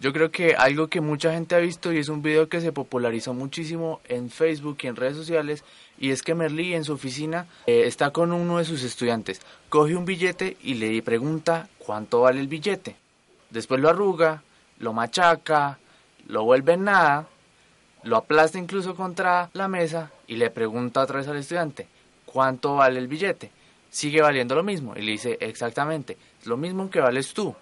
Yo 0.00 0.12
creo 0.12 0.32
que 0.32 0.56
algo 0.56 0.88
que 0.88 1.00
mucha 1.00 1.32
gente 1.32 1.54
ha 1.54 1.58
visto 1.58 1.92
y 1.92 1.98
es 1.98 2.08
un 2.08 2.22
video 2.22 2.48
que 2.48 2.60
se 2.60 2.72
popularizó 2.72 3.34
muchísimo 3.34 4.00
en 4.08 4.30
Facebook 4.30 4.78
y 4.82 4.88
en 4.88 4.96
redes 4.96 5.16
sociales 5.16 5.62
y 5.98 6.10
es 6.10 6.22
que 6.22 6.34
Merlí 6.34 6.74
en 6.74 6.82
su 6.82 6.94
oficina 6.94 7.46
eh, 7.66 7.84
está 7.86 8.10
con 8.10 8.32
uno 8.32 8.58
de 8.58 8.64
sus 8.64 8.82
estudiantes, 8.82 9.40
coge 9.68 9.94
un 9.94 10.04
billete 10.04 10.56
y 10.62 10.74
le 10.74 11.00
pregunta 11.02 11.68
cuánto 11.78 12.22
vale 12.22 12.40
el 12.40 12.48
billete. 12.48 12.96
Después 13.50 13.80
lo 13.80 13.90
arruga, 13.90 14.42
lo 14.78 14.92
machaca, 14.92 15.78
lo 16.26 16.42
vuelve 16.42 16.72
en 16.72 16.84
nada, 16.84 17.28
lo 18.02 18.16
aplasta 18.16 18.58
incluso 18.58 18.96
contra 18.96 19.50
la 19.52 19.68
mesa 19.68 20.10
y 20.26 20.36
le 20.36 20.50
pregunta 20.50 21.02
otra 21.02 21.18
vez 21.18 21.28
al 21.28 21.36
estudiante 21.36 21.86
cuánto 22.24 22.76
vale 22.76 22.98
el 22.98 23.08
billete. 23.08 23.52
Sigue 23.92 24.22
valiendo 24.22 24.54
lo 24.54 24.62
mismo 24.62 24.94
y 24.96 25.02
le 25.02 25.12
dice 25.12 25.36
exactamente, 25.40 26.16
lo 26.46 26.56
mismo 26.56 26.88
que 26.88 26.98
vales 26.98 27.34
tú. 27.34 27.54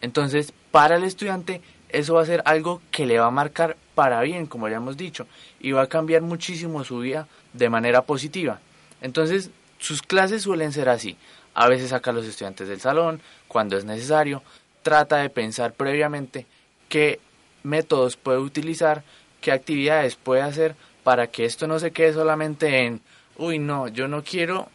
Entonces, 0.00 0.52
para 0.70 0.94
el 0.96 1.02
estudiante 1.02 1.60
eso 1.88 2.14
va 2.14 2.22
a 2.22 2.26
ser 2.26 2.42
algo 2.44 2.80
que 2.92 3.06
le 3.06 3.18
va 3.18 3.26
a 3.26 3.32
marcar 3.32 3.76
para 3.96 4.20
bien, 4.22 4.46
como 4.46 4.68
ya 4.68 4.76
hemos 4.76 4.96
dicho, 4.96 5.26
y 5.58 5.72
va 5.72 5.82
a 5.82 5.88
cambiar 5.88 6.22
muchísimo 6.22 6.84
su 6.84 7.00
vida 7.00 7.26
de 7.52 7.68
manera 7.68 8.02
positiva. 8.02 8.60
Entonces, 9.00 9.50
sus 9.78 10.00
clases 10.00 10.42
suelen 10.42 10.72
ser 10.72 10.88
así. 10.88 11.16
A 11.54 11.68
veces 11.68 11.90
saca 11.90 12.12
a 12.12 12.14
los 12.14 12.24
estudiantes 12.24 12.68
del 12.68 12.80
salón 12.80 13.20
cuando 13.48 13.76
es 13.76 13.84
necesario, 13.84 14.42
trata 14.82 15.16
de 15.16 15.28
pensar 15.28 15.72
previamente 15.72 16.46
qué 16.88 17.18
métodos 17.64 18.16
puede 18.16 18.38
utilizar, 18.38 19.02
qué 19.40 19.50
actividades 19.50 20.14
puede 20.14 20.42
hacer 20.42 20.76
para 21.02 21.26
que 21.26 21.44
esto 21.44 21.66
no 21.66 21.80
se 21.80 21.90
quede 21.90 22.12
solamente 22.12 22.86
en, 22.86 23.00
uy, 23.36 23.58
no, 23.58 23.88
yo 23.88 24.06
no 24.06 24.22
quiero 24.22 24.68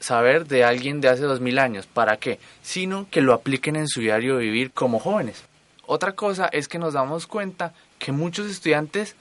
saber 0.00 0.46
de 0.46 0.64
alguien 0.64 1.00
de 1.00 1.08
hace 1.08 1.22
dos 1.22 1.40
mil 1.40 1.58
años, 1.58 1.86
¿para 1.86 2.16
qué? 2.18 2.38
Sino 2.62 3.06
que 3.10 3.20
lo 3.20 3.32
apliquen 3.32 3.76
en 3.76 3.88
su 3.88 4.00
diario 4.00 4.38
vivir 4.38 4.72
como 4.72 4.98
jóvenes. 4.98 5.44
Otra 5.86 6.12
cosa 6.12 6.46
es 6.46 6.68
que 6.68 6.78
nos 6.78 6.94
damos 6.94 7.26
cuenta 7.26 7.72
que 7.98 8.12
muchos 8.12 8.50
estudiantes 8.50 9.16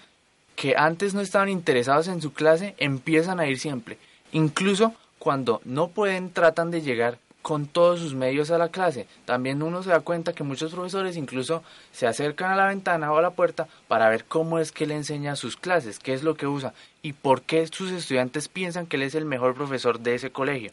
que 0.55 0.75
antes 0.77 1.13
no 1.13 1.21
estaban 1.21 1.49
interesados 1.49 2.07
en 2.07 2.21
su 2.21 2.33
clase 2.33 2.75
empiezan 2.77 3.39
a 3.39 3.47
ir 3.47 3.59
siempre. 3.59 3.97
Incluso 4.31 4.93
cuando 5.19 5.61
no 5.65 5.89
pueden 5.89 6.31
tratan 6.31 6.71
de 6.71 6.81
llegar 6.81 7.19
con 7.45 7.67
todos 7.67 7.99
sus 7.99 8.15
medios 8.15 8.49
a 8.49 8.57
la 8.57 8.69
clase. 8.69 9.05
También 9.25 9.61
uno 9.61 9.83
se 9.83 9.91
da 9.91 9.99
cuenta 9.99 10.33
que 10.33 10.43
muchos 10.43 10.71
profesores 10.71 11.15
incluso 11.15 11.61
se 11.91 12.07
acercan 12.07 12.51
a 12.51 12.55
la 12.55 12.65
ventana 12.65 13.11
o 13.11 13.17
a 13.17 13.21
la 13.21 13.29
puerta 13.29 13.67
para 13.87 14.09
ver 14.09 14.25
cómo 14.25 14.57
es 14.57 14.71
que 14.71 14.87
le 14.87 14.95
enseña 14.95 15.35
sus 15.35 15.55
clases, 15.55 15.99
qué 15.99 16.15
es 16.15 16.23
lo 16.23 16.33
que 16.33 16.47
usa 16.47 16.73
y 17.03 17.13
por 17.13 17.43
qué 17.43 17.67
sus 17.67 17.91
estudiantes 17.91 18.47
piensan 18.47 18.87
que 18.87 18.95
él 18.95 19.03
es 19.03 19.13
el 19.13 19.25
mejor 19.25 19.53
profesor 19.53 19.99
de 19.99 20.15
ese 20.15 20.31
colegio. 20.31 20.71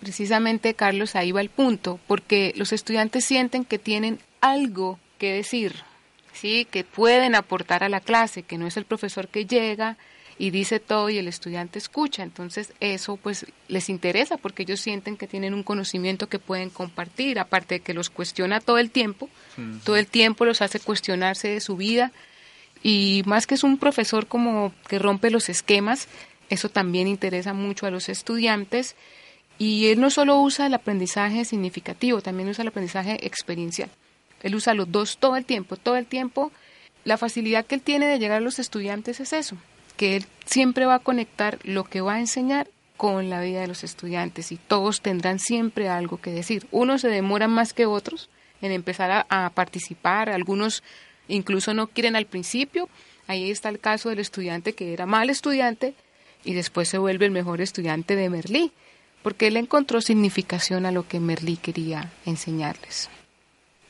Precisamente, 0.00 0.72
Carlos, 0.72 1.16
ahí 1.16 1.32
va 1.32 1.42
el 1.42 1.50
punto, 1.50 2.00
porque 2.06 2.54
los 2.56 2.72
estudiantes 2.72 3.26
sienten 3.26 3.66
que 3.66 3.78
tienen 3.78 4.18
algo 4.40 4.98
que 5.18 5.34
decir, 5.34 5.74
¿sí? 6.32 6.66
que 6.70 6.82
pueden 6.82 7.34
aportar 7.34 7.84
a 7.84 7.90
la 7.90 8.00
clase, 8.00 8.42
que 8.42 8.56
no 8.56 8.66
es 8.66 8.78
el 8.78 8.86
profesor 8.86 9.28
que 9.28 9.44
llega 9.44 9.98
y 10.38 10.50
dice 10.50 10.80
todo 10.80 11.08
y 11.08 11.18
el 11.18 11.28
estudiante 11.28 11.78
escucha. 11.78 12.22
Entonces 12.22 12.72
eso 12.80 13.16
pues 13.16 13.46
les 13.68 13.88
interesa 13.88 14.36
porque 14.36 14.62
ellos 14.62 14.80
sienten 14.80 15.16
que 15.16 15.26
tienen 15.26 15.54
un 15.54 15.62
conocimiento 15.62 16.28
que 16.28 16.38
pueden 16.38 16.70
compartir, 16.70 17.38
aparte 17.38 17.76
de 17.76 17.80
que 17.80 17.94
los 17.94 18.10
cuestiona 18.10 18.60
todo 18.60 18.78
el 18.78 18.90
tiempo, 18.90 19.28
todo 19.84 19.96
el 19.96 20.06
tiempo 20.06 20.44
los 20.44 20.62
hace 20.62 20.80
cuestionarse 20.80 21.48
de 21.48 21.60
su 21.60 21.76
vida 21.76 22.12
y 22.82 23.22
más 23.26 23.46
que 23.46 23.54
es 23.54 23.64
un 23.64 23.78
profesor 23.78 24.26
como 24.26 24.72
que 24.88 24.98
rompe 24.98 25.30
los 25.30 25.48
esquemas, 25.48 26.08
eso 26.50 26.68
también 26.68 27.08
interesa 27.08 27.52
mucho 27.52 27.86
a 27.86 27.90
los 27.90 28.08
estudiantes 28.08 28.94
y 29.58 29.86
él 29.86 30.00
no 30.00 30.10
solo 30.10 30.38
usa 30.40 30.66
el 30.66 30.74
aprendizaje 30.74 31.44
significativo, 31.44 32.20
también 32.20 32.48
usa 32.48 32.62
el 32.62 32.68
aprendizaje 32.68 33.26
experiencial. 33.26 33.88
Él 34.42 34.54
usa 34.54 34.74
los 34.74 34.92
dos 34.92 35.16
todo 35.16 35.36
el 35.36 35.46
tiempo, 35.46 35.76
todo 35.76 35.96
el 35.96 36.06
tiempo. 36.06 36.52
La 37.04 37.16
facilidad 37.16 37.64
que 37.64 37.74
él 37.76 37.80
tiene 37.80 38.06
de 38.06 38.18
llegar 38.18 38.38
a 38.38 38.40
los 38.40 38.58
estudiantes 38.58 39.18
es 39.18 39.32
eso, 39.32 39.56
que 39.96 40.16
él 40.16 40.26
siempre 40.44 40.86
va 40.86 40.96
a 40.96 41.00
conectar 41.00 41.58
lo 41.64 41.84
que 41.84 42.00
va 42.00 42.14
a 42.14 42.20
enseñar 42.20 42.68
con 42.96 43.28
la 43.28 43.40
vida 43.40 43.60
de 43.60 43.66
los 43.66 43.84
estudiantes 43.84 44.52
y 44.52 44.56
todos 44.56 45.00
tendrán 45.02 45.38
siempre 45.38 45.88
algo 45.88 46.18
que 46.18 46.30
decir. 46.30 46.66
Unos 46.70 47.02
se 47.02 47.08
demoran 47.08 47.50
más 47.50 47.72
que 47.72 47.86
otros 47.86 48.30
en 48.62 48.72
empezar 48.72 49.26
a, 49.28 49.50
participar, 49.50 50.30
algunos 50.30 50.82
incluso 51.28 51.74
no 51.74 51.88
quieren 51.88 52.16
al 52.16 52.26
principio. 52.26 52.88
Ahí 53.26 53.50
está 53.50 53.68
el 53.68 53.80
caso 53.80 54.08
del 54.08 54.20
estudiante 54.20 54.72
que 54.72 54.92
era 54.92 55.04
mal 55.04 55.30
estudiante 55.30 55.94
y 56.44 56.54
después 56.54 56.88
se 56.88 56.98
vuelve 56.98 57.26
el 57.26 57.32
mejor 57.32 57.60
estudiante 57.60 58.16
de 58.16 58.30
Merlí, 58.30 58.72
porque 59.22 59.48
él 59.48 59.56
encontró 59.56 60.00
significación 60.00 60.86
a 60.86 60.92
lo 60.92 61.06
que 61.06 61.20
Merlí 61.20 61.56
quería 61.56 62.12
enseñarles. 62.24 63.10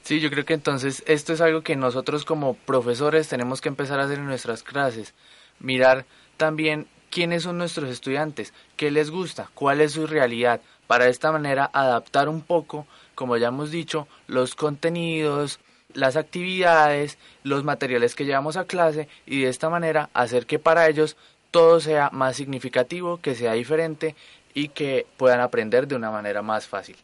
Sí, 0.02 0.20
yo 0.20 0.30
creo 0.30 0.44
que 0.44 0.54
entonces 0.54 1.02
esto 1.06 1.32
es 1.32 1.40
algo 1.40 1.62
que 1.62 1.76
nosotros 1.76 2.24
como 2.24 2.54
profesores 2.54 3.28
tenemos 3.28 3.60
que 3.60 3.68
empezar 3.68 4.00
a 4.00 4.04
hacer 4.04 4.18
en 4.18 4.26
nuestras 4.26 4.62
clases 4.62 5.14
mirar 5.60 6.04
también 6.36 6.86
quiénes 7.10 7.44
son 7.44 7.58
nuestros 7.58 7.88
estudiantes, 7.88 8.52
qué 8.76 8.90
les 8.90 9.10
gusta, 9.10 9.50
cuál 9.54 9.80
es 9.80 9.92
su 9.92 10.06
realidad, 10.06 10.60
para 10.86 11.06
de 11.06 11.10
esta 11.10 11.32
manera 11.32 11.70
adaptar 11.72 12.28
un 12.28 12.42
poco, 12.42 12.86
como 13.14 13.36
ya 13.36 13.48
hemos 13.48 13.70
dicho, 13.70 14.06
los 14.26 14.54
contenidos, 14.54 15.58
las 15.94 16.16
actividades, 16.16 17.18
los 17.42 17.64
materiales 17.64 18.14
que 18.14 18.24
llevamos 18.24 18.56
a 18.56 18.66
clase 18.66 19.08
y 19.24 19.42
de 19.42 19.48
esta 19.48 19.70
manera 19.70 20.10
hacer 20.12 20.46
que 20.46 20.58
para 20.58 20.88
ellos 20.88 21.16
todo 21.50 21.80
sea 21.80 22.10
más 22.12 22.36
significativo, 22.36 23.18
que 23.20 23.34
sea 23.34 23.54
diferente 23.54 24.14
y 24.52 24.68
que 24.68 25.06
puedan 25.16 25.40
aprender 25.40 25.88
de 25.88 25.96
una 25.96 26.10
manera 26.10 26.42
más 26.42 26.66
fácil. 26.66 26.96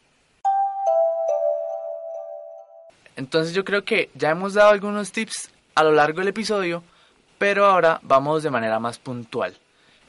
Entonces 3.15 3.53
yo 3.53 3.63
creo 3.63 3.83
que 3.83 4.09
ya 4.15 4.31
hemos 4.31 4.53
dado 4.53 4.71
algunos 4.71 5.11
tips 5.11 5.51
a 5.75 5.83
lo 5.83 5.91
largo 5.91 6.19
del 6.19 6.29
episodio 6.29 6.83
pero 7.43 7.65
ahora 7.65 7.99
vamos 8.03 8.41
de 8.41 8.49
manera 8.49 8.79
más 8.79 8.99
puntual. 8.99 9.53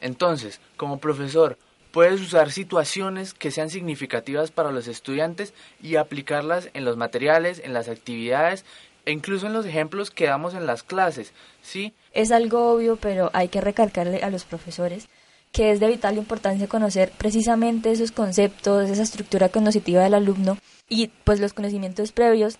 Entonces, 0.01 0.61
como 0.77 0.99
profesor, 0.99 1.59
puedes 1.91 2.21
usar 2.21 2.53
situaciones 2.53 3.35
que 3.35 3.51
sean 3.51 3.71
significativas 3.71 4.53
para 4.53 4.71
los 4.71 4.87
estudiantes 4.87 5.53
y 5.83 5.97
aplicarlas 5.97 6.71
en 6.75 6.85
los 6.85 6.97
materiales, 6.97 7.61
en 7.65 7.73
las 7.73 7.89
actividades 7.89 8.65
e 9.05 9.11
incluso 9.11 9.49
en 9.49 9.53
los 9.53 9.67
ejemplos 9.67 10.13
que 10.13 10.27
damos 10.27 10.55
en 10.55 10.65
las 10.65 10.85
clases, 10.85 11.33
¿sí? 11.61 11.93
Es 12.13 12.31
algo 12.31 12.73
obvio, 12.73 12.99
pero 12.99 13.31
hay 13.33 13.49
que 13.49 13.61
recalcarle 13.61 14.23
a 14.23 14.31
los 14.31 14.45
profesores 14.45 15.09
que 15.51 15.73
es 15.73 15.81
de 15.81 15.89
vital 15.89 16.17
importancia 16.17 16.69
conocer 16.69 17.11
precisamente 17.19 17.91
esos 17.91 18.13
conceptos, 18.13 18.89
esa 18.89 19.03
estructura 19.03 19.49
cognitiva 19.49 20.05
del 20.05 20.15
alumno 20.15 20.57
y 20.89 21.09
pues 21.25 21.41
los 21.41 21.53
conocimientos 21.53 22.13
previos 22.13 22.59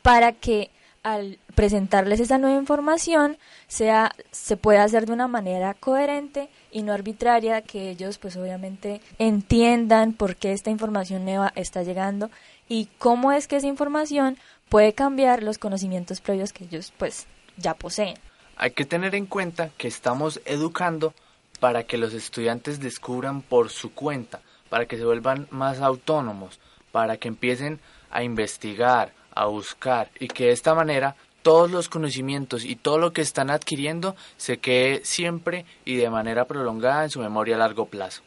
para 0.00 0.32
que 0.32 0.70
al 1.02 1.38
presentarles 1.54 2.20
esa 2.20 2.38
nueva 2.38 2.58
información 2.58 3.38
sea 3.66 4.12
se 4.30 4.56
pueda 4.56 4.84
hacer 4.84 5.06
de 5.06 5.12
una 5.12 5.28
manera 5.28 5.74
coherente 5.74 6.48
y 6.70 6.82
no 6.82 6.92
arbitraria 6.92 7.62
que 7.62 7.90
ellos 7.90 8.18
pues 8.18 8.36
obviamente 8.36 9.00
entiendan 9.18 10.12
por 10.12 10.36
qué 10.36 10.52
esta 10.52 10.70
información 10.70 11.24
nueva 11.24 11.52
está 11.54 11.82
llegando 11.82 12.30
y 12.68 12.88
cómo 12.98 13.32
es 13.32 13.48
que 13.48 13.56
esa 13.56 13.66
información 13.66 14.38
puede 14.68 14.92
cambiar 14.92 15.42
los 15.42 15.58
conocimientos 15.58 16.20
previos 16.20 16.52
que 16.52 16.64
ellos 16.64 16.92
pues 16.98 17.26
ya 17.56 17.74
poseen. 17.74 18.16
Hay 18.56 18.72
que 18.72 18.84
tener 18.84 19.14
en 19.14 19.26
cuenta 19.26 19.70
que 19.76 19.88
estamos 19.88 20.40
educando 20.44 21.14
para 21.60 21.84
que 21.84 21.98
los 21.98 22.12
estudiantes 22.12 22.80
descubran 22.80 23.42
por 23.42 23.70
su 23.70 23.92
cuenta, 23.92 24.40
para 24.68 24.86
que 24.86 24.96
se 24.96 25.04
vuelvan 25.04 25.46
más 25.50 25.80
autónomos, 25.80 26.60
para 26.92 27.16
que 27.16 27.28
empiecen 27.28 27.80
a 28.10 28.22
investigar, 28.22 29.12
a 29.38 29.46
buscar 29.46 30.10
y 30.18 30.28
que 30.28 30.46
de 30.46 30.52
esta 30.52 30.74
manera 30.74 31.14
todos 31.42 31.70
los 31.70 31.88
conocimientos 31.88 32.64
y 32.64 32.74
todo 32.74 32.98
lo 32.98 33.12
que 33.12 33.22
están 33.22 33.50
adquiriendo 33.50 34.16
se 34.36 34.58
quede 34.58 35.04
siempre 35.04 35.64
y 35.84 35.96
de 35.96 36.10
manera 36.10 36.46
prolongada 36.46 37.04
en 37.04 37.10
su 37.10 37.20
memoria 37.20 37.54
a 37.54 37.58
largo 37.58 37.86
plazo. 37.86 38.22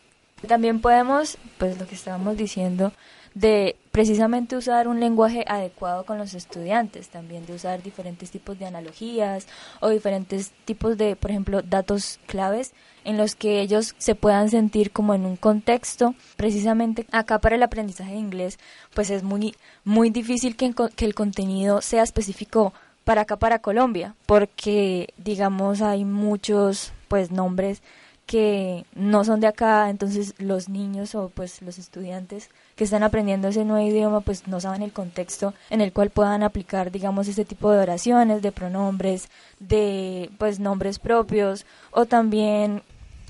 También 0.47 0.79
podemos, 0.79 1.37
pues 1.57 1.77
lo 1.77 1.85
que 1.85 1.95
estábamos 1.95 2.37
diciendo, 2.37 2.93
de 3.33 3.75
precisamente 3.91 4.55
usar 4.55 4.87
un 4.87 4.99
lenguaje 4.99 5.43
adecuado 5.47 6.05
con 6.05 6.17
los 6.17 6.33
estudiantes, 6.33 7.09
también 7.09 7.45
de 7.45 7.53
usar 7.53 7.83
diferentes 7.83 8.31
tipos 8.31 8.57
de 8.57 8.65
analogías 8.65 9.47
o 9.81 9.89
diferentes 9.89 10.51
tipos 10.65 10.97
de, 10.97 11.15
por 11.15 11.31
ejemplo, 11.31 11.61
datos 11.61 12.19
claves 12.25 12.73
en 13.03 13.17
los 13.17 13.35
que 13.35 13.59
ellos 13.61 13.95
se 13.97 14.15
puedan 14.15 14.49
sentir 14.49 14.91
como 14.91 15.13
en 15.13 15.25
un 15.25 15.35
contexto. 15.35 16.15
Precisamente 16.37 17.05
acá 17.11 17.39
para 17.39 17.55
el 17.55 17.63
aprendizaje 17.63 18.13
de 18.13 18.19
inglés, 18.19 18.59
pues 18.93 19.09
es 19.09 19.23
muy, 19.23 19.55
muy 19.83 20.09
difícil 20.09 20.55
que, 20.55 20.73
que 20.95 21.05
el 21.05 21.13
contenido 21.15 21.81
sea 21.81 22.03
específico 22.03 22.73
para 23.03 23.21
acá, 23.21 23.37
para 23.37 23.59
Colombia, 23.59 24.15
porque 24.25 25.13
digamos 25.17 25.81
hay 25.81 26.05
muchos 26.05 26.93
pues 27.07 27.31
nombres 27.31 27.81
que 28.25 28.85
no 28.95 29.25
son 29.25 29.41
de 29.41 29.47
acá, 29.47 29.89
entonces 29.89 30.35
los 30.37 30.69
niños 30.69 31.15
o 31.15 31.29
pues 31.29 31.61
los 31.61 31.77
estudiantes 31.77 32.49
que 32.81 32.85
están 32.85 33.03
aprendiendo 33.03 33.49
ese 33.49 33.63
nuevo 33.63 33.87
idioma 33.87 34.21
pues 34.21 34.47
no 34.47 34.59
saben 34.59 34.81
el 34.81 34.91
contexto 34.91 35.53
en 35.69 35.81
el 35.81 35.93
cual 35.93 36.09
puedan 36.09 36.41
aplicar 36.41 36.91
digamos 36.91 37.27
este 37.27 37.45
tipo 37.45 37.71
de 37.71 37.77
oraciones, 37.77 38.41
de 38.41 38.51
pronombres, 38.51 39.29
de 39.59 40.31
pues 40.39 40.59
nombres 40.59 40.97
propios 40.97 41.67
o 41.91 42.07
también 42.07 42.81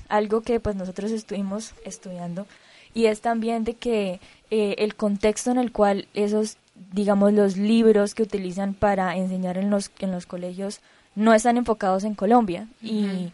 algo 0.08 0.40
que 0.40 0.58
pues 0.58 0.74
nosotros 0.74 1.10
estuvimos 1.10 1.74
estudiando 1.84 2.46
y 2.94 3.04
es 3.08 3.20
también 3.20 3.64
de 3.64 3.74
que 3.74 4.20
eh, 4.50 4.76
el 4.78 4.94
contexto 4.94 5.50
en 5.50 5.58
el 5.58 5.70
cual 5.70 6.08
esos 6.14 6.56
digamos 6.90 7.34
los 7.34 7.58
libros 7.58 8.14
que 8.14 8.22
utilizan 8.22 8.72
para 8.72 9.18
enseñar 9.18 9.58
en 9.58 9.68
los 9.68 9.90
en 9.98 10.12
los 10.12 10.24
colegios 10.24 10.80
no 11.14 11.34
están 11.34 11.58
enfocados 11.58 12.04
en 12.04 12.14
Colombia 12.14 12.68
y 12.80 13.32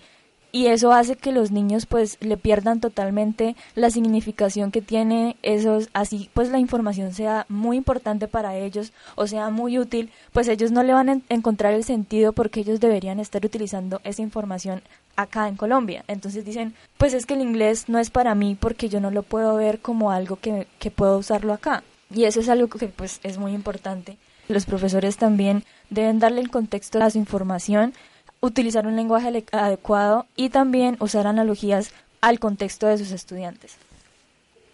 y 0.50 0.66
eso 0.66 0.92
hace 0.92 1.16
que 1.16 1.32
los 1.32 1.50
niños 1.50 1.86
pues 1.86 2.16
le 2.20 2.36
pierdan 2.36 2.80
totalmente 2.80 3.54
la 3.74 3.90
significación 3.90 4.70
que 4.70 4.82
tiene 4.82 5.36
esos 5.42 5.88
así 5.92 6.30
pues 6.32 6.48
la 6.48 6.58
información 6.58 7.12
sea 7.12 7.44
muy 7.48 7.76
importante 7.76 8.28
para 8.28 8.56
ellos 8.56 8.92
o 9.14 9.26
sea 9.26 9.50
muy 9.50 9.78
útil 9.78 10.10
pues 10.32 10.48
ellos 10.48 10.72
no 10.72 10.82
le 10.82 10.94
van 10.94 11.08
a 11.08 11.20
encontrar 11.28 11.74
el 11.74 11.84
sentido 11.84 12.32
porque 12.32 12.60
ellos 12.60 12.80
deberían 12.80 13.20
estar 13.20 13.44
utilizando 13.44 14.00
esa 14.04 14.22
información 14.22 14.82
acá 15.16 15.48
en 15.48 15.56
Colombia. 15.56 16.04
Entonces 16.08 16.44
dicen 16.44 16.74
pues 16.96 17.12
es 17.12 17.26
que 17.26 17.34
el 17.34 17.42
inglés 17.42 17.88
no 17.88 17.98
es 17.98 18.10
para 18.10 18.34
mí 18.34 18.56
porque 18.58 18.88
yo 18.88 19.00
no 19.00 19.10
lo 19.10 19.22
puedo 19.22 19.56
ver 19.56 19.80
como 19.80 20.10
algo 20.10 20.36
que, 20.36 20.66
que 20.78 20.90
puedo 20.90 21.18
usarlo 21.18 21.52
acá. 21.52 21.82
Y 22.14 22.24
eso 22.24 22.40
es 22.40 22.48
algo 22.48 22.68
que 22.68 22.88
pues 22.88 23.20
es 23.22 23.36
muy 23.36 23.52
importante. 23.52 24.16
Los 24.48 24.64
profesores 24.64 25.18
también 25.18 25.64
deben 25.90 26.20
darle 26.20 26.40
el 26.40 26.50
contexto 26.50 27.02
a 27.02 27.10
su 27.10 27.18
información 27.18 27.92
utilizar 28.40 28.86
un 28.86 28.96
lenguaje 28.96 29.44
adecuado 29.52 30.26
y 30.36 30.50
también 30.50 30.96
usar 31.00 31.26
analogías 31.26 31.92
al 32.20 32.38
contexto 32.38 32.86
de 32.86 32.98
sus 32.98 33.10
estudiantes. 33.10 33.76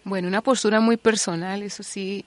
Bueno, 0.03 0.27
una 0.27 0.41
postura 0.41 0.79
muy 0.79 0.97
personal, 0.97 1.63
eso 1.63 1.83
sí. 1.83 2.25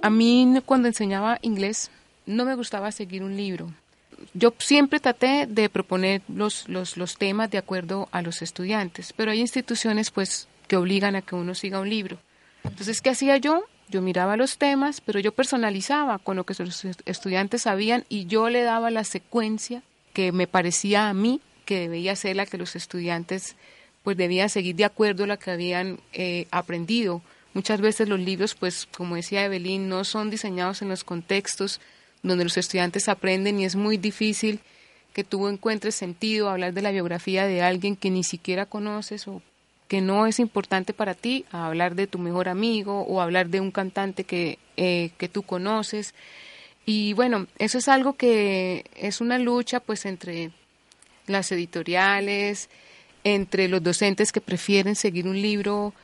A 0.00 0.10
mí 0.10 0.60
cuando 0.66 0.88
enseñaba 0.88 1.38
inglés 1.42 1.90
no 2.26 2.44
me 2.44 2.54
gustaba 2.54 2.90
seguir 2.92 3.22
un 3.22 3.36
libro. 3.36 3.72
Yo 4.34 4.54
siempre 4.58 5.00
traté 5.00 5.46
de 5.46 5.68
proponer 5.68 6.22
los, 6.28 6.68
los, 6.68 6.96
los 6.96 7.16
temas 7.16 7.50
de 7.50 7.58
acuerdo 7.58 8.08
a 8.12 8.22
los 8.22 8.42
estudiantes, 8.42 9.12
pero 9.12 9.30
hay 9.30 9.40
instituciones 9.40 10.10
pues 10.10 10.48
que 10.68 10.76
obligan 10.76 11.16
a 11.16 11.22
que 11.22 11.34
uno 11.34 11.54
siga 11.54 11.80
un 11.80 11.90
libro. 11.90 12.18
Entonces, 12.64 13.00
¿qué 13.00 13.10
hacía 13.10 13.36
yo? 13.36 13.64
Yo 13.88 14.00
miraba 14.00 14.36
los 14.36 14.58
temas, 14.58 15.00
pero 15.00 15.18
yo 15.20 15.32
personalizaba 15.32 16.18
con 16.18 16.36
lo 16.36 16.44
que 16.44 16.54
los 16.58 16.84
estudiantes 17.04 17.62
sabían 17.62 18.04
y 18.08 18.26
yo 18.26 18.48
le 18.48 18.62
daba 18.62 18.90
la 18.90 19.04
secuencia 19.04 19.82
que 20.12 20.32
me 20.32 20.46
parecía 20.46 21.08
a 21.08 21.14
mí 21.14 21.40
que 21.64 21.88
debía 21.88 22.16
ser 22.16 22.36
la 22.36 22.46
que 22.46 22.58
los 22.58 22.76
estudiantes 22.76 23.56
pues 24.02 24.16
debían 24.16 24.48
seguir 24.48 24.76
de 24.76 24.84
acuerdo 24.84 25.24
a 25.24 25.26
lo 25.28 25.38
que 25.38 25.50
habían 25.50 26.00
eh, 26.12 26.46
aprendido. 26.50 27.22
Muchas 27.54 27.80
veces 27.80 28.08
los 28.08 28.18
libros, 28.18 28.54
pues 28.54 28.88
como 28.96 29.16
decía 29.16 29.44
Evelyn, 29.44 29.88
no 29.88 30.04
son 30.04 30.30
diseñados 30.30 30.82
en 30.82 30.88
los 30.88 31.04
contextos 31.04 31.80
donde 32.22 32.44
los 32.44 32.56
estudiantes 32.56 33.08
aprenden 33.08 33.60
y 33.60 33.64
es 33.64 33.76
muy 33.76 33.96
difícil 33.96 34.60
que 35.12 35.24
tú 35.24 35.48
encuentres 35.48 35.94
sentido 35.94 36.48
hablar 36.48 36.72
de 36.72 36.82
la 36.82 36.90
biografía 36.90 37.46
de 37.46 37.62
alguien 37.62 37.96
que 37.96 38.10
ni 38.10 38.24
siquiera 38.24 38.66
conoces 38.66 39.28
o 39.28 39.42
que 39.88 40.00
no 40.00 40.26
es 40.26 40.38
importante 40.38 40.94
para 40.94 41.14
ti, 41.14 41.44
hablar 41.50 41.94
de 41.94 42.06
tu 42.06 42.18
mejor 42.18 42.48
amigo 42.48 43.02
o 43.02 43.20
hablar 43.20 43.48
de 43.50 43.60
un 43.60 43.70
cantante 43.70 44.24
que, 44.24 44.58
eh, 44.78 45.10
que 45.18 45.28
tú 45.28 45.42
conoces. 45.42 46.14
Y 46.84 47.12
bueno, 47.12 47.46
eso 47.58 47.78
es 47.78 47.88
algo 47.88 48.14
que 48.14 48.84
es 48.96 49.20
una 49.20 49.38
lucha 49.38 49.80
pues 49.80 50.04
entre 50.04 50.50
las 51.26 51.52
editoriales, 51.52 52.68
entre 53.24 53.68
los 53.68 53.82
docentes 53.82 54.32
que 54.32 54.40
prefieren 54.40 54.96
seguir 54.96 55.28
un 55.28 55.40
libro, 55.40 55.94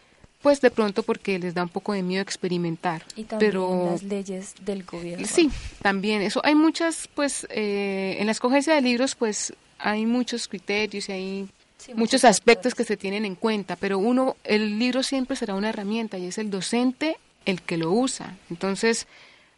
pues 0.43 0.61
de 0.61 0.71
pronto 0.71 1.03
porque 1.03 1.39
les 1.39 1.55
da 1.55 1.65
un 1.65 1.69
poco 1.69 1.93
de 1.93 2.03
miedo 2.03 2.23
experimentar. 2.23 3.03
Y 3.17 3.25
también 3.25 3.51
pero, 3.51 3.89
las 3.91 4.03
leyes 4.03 4.55
del 4.61 4.85
gobierno. 4.85 5.27
Sí, 5.27 5.51
también. 5.83 6.23
Eso 6.23 6.41
hay 6.45 6.55
muchas, 6.55 7.09
pues, 7.15 7.47
eh, 7.51 8.17
en 8.21 8.27
la 8.27 8.33
escogencia 8.33 8.75
de 8.75 8.81
libros, 8.81 9.15
pues, 9.15 9.53
hay 9.79 10.07
muchos 10.07 10.47
criterios 10.49 11.09
y 11.09 11.13
hay 11.13 11.49
muchos, 11.95 12.25
aspectos 12.25 12.75
que 12.75 12.85
se 12.85 12.97
tienen 12.97 13.25
en 13.25 13.35
cuenta, 13.35 13.77
pero 13.77 13.99
uno, 13.99 14.37
el 14.45 14.79
libro 14.79 15.03
siempre 15.03 15.37
será 15.37 15.55
una 15.55 15.71
herramienta 15.71 16.19
y 16.19 16.27
es 16.27 16.39
el 16.39 16.51
docente 16.51 17.17
el 17.45 17.63
que 17.63 17.77
lo 17.77 17.93
usa. 17.93 18.37
Entonces, 18.51 19.07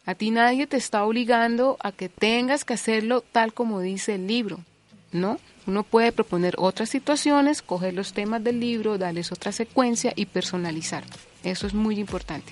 a 0.05 0.15
ti 0.15 0.31
nadie 0.31 0.67
te 0.67 0.77
está 0.77 1.05
obligando 1.05 1.77
a 1.81 1.91
que 1.91 2.09
tengas 2.09 2.65
que 2.65 2.73
hacerlo 2.73 3.23
tal 3.31 3.53
como 3.53 3.79
dice 3.81 4.15
el 4.15 4.27
libro, 4.27 4.59
¿no? 5.11 5.37
Uno 5.67 5.83
puede 5.83 6.11
proponer 6.11 6.55
otras 6.57 6.89
situaciones, 6.89 7.61
coger 7.61 7.93
los 7.93 8.13
temas 8.13 8.43
del 8.43 8.59
libro, 8.59 8.97
darles 8.97 9.31
otra 9.31 9.51
secuencia 9.51 10.11
y 10.15 10.25
personalizar. 10.25 11.03
Eso 11.43 11.67
es 11.67 11.73
muy 11.73 11.99
importante. 11.99 12.51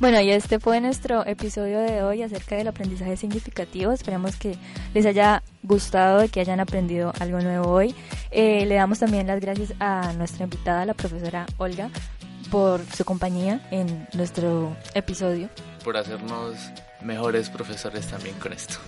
Bueno, 0.00 0.20
y 0.20 0.30
este 0.30 0.58
fue 0.58 0.80
nuestro 0.80 1.24
episodio 1.24 1.78
de 1.78 2.02
hoy 2.02 2.22
acerca 2.22 2.56
del 2.56 2.68
aprendizaje 2.68 3.16
significativo. 3.16 3.92
Esperamos 3.92 4.36
que 4.36 4.56
les 4.92 5.06
haya 5.06 5.42
gustado 5.62 6.24
y 6.24 6.28
que 6.28 6.40
hayan 6.40 6.60
aprendido 6.60 7.12
algo 7.20 7.40
nuevo 7.40 7.70
hoy. 7.70 7.94
Eh, 8.30 8.66
le 8.66 8.74
damos 8.74 8.98
también 8.98 9.26
las 9.26 9.40
gracias 9.40 9.72
a 9.78 10.12
nuestra 10.14 10.44
invitada, 10.44 10.84
la 10.84 10.94
profesora 10.94 11.46
Olga, 11.58 11.90
por 12.50 12.84
su 12.86 13.04
compañía 13.04 13.66
en 13.70 14.08
nuestro 14.14 14.76
episodio. 14.94 15.48
Por 15.84 15.96
hacernos 15.96 16.56
mejores 17.02 17.50
profesores 17.50 18.06
también 18.08 18.36
con 18.38 18.52
esto. 18.52 18.78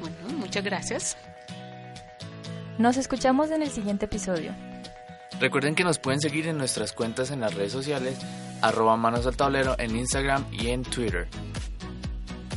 Bueno, 0.00 0.16
muchas 0.38 0.64
gracias. 0.64 1.16
Nos 2.78 2.96
escuchamos 2.96 3.50
en 3.50 3.62
el 3.62 3.70
siguiente 3.70 4.06
episodio. 4.06 4.52
Recuerden 5.38 5.74
que 5.74 5.84
nos 5.84 5.98
pueden 5.98 6.20
seguir 6.20 6.48
en 6.48 6.58
nuestras 6.58 6.92
cuentas 6.92 7.30
en 7.30 7.40
las 7.40 7.54
redes 7.54 7.72
sociales, 7.72 8.18
arroba 8.62 8.96
manos 8.96 9.26
al 9.26 9.36
tablero 9.36 9.76
en 9.78 9.96
Instagram 9.96 10.44
y 10.50 10.68
en 10.68 10.82
Twitter. 10.82 11.28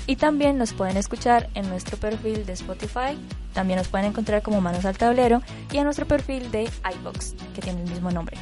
Y 0.08 0.16
también 0.16 0.58
nos 0.58 0.74
pueden 0.74 0.96
escuchar 0.96 1.50
en 1.54 1.68
nuestro 1.70 1.98
perfil 1.98 2.46
de 2.46 2.54
Spotify, 2.54 3.20
también 3.58 3.78
nos 3.80 3.88
pueden 3.90 4.08
encontrar 4.08 4.44
como 4.44 4.62
Manos 4.62 4.86
al 4.86 4.98
Tablero 4.98 5.42
y 5.72 5.78
en 5.78 5.86
nuestro 5.86 6.06
perfil 6.06 6.52
de 6.52 6.70
iBox, 7.00 7.34
que 7.56 7.62
tiene 7.62 7.82
el 7.82 7.90
mismo 7.90 8.12
nombre. 8.12 8.38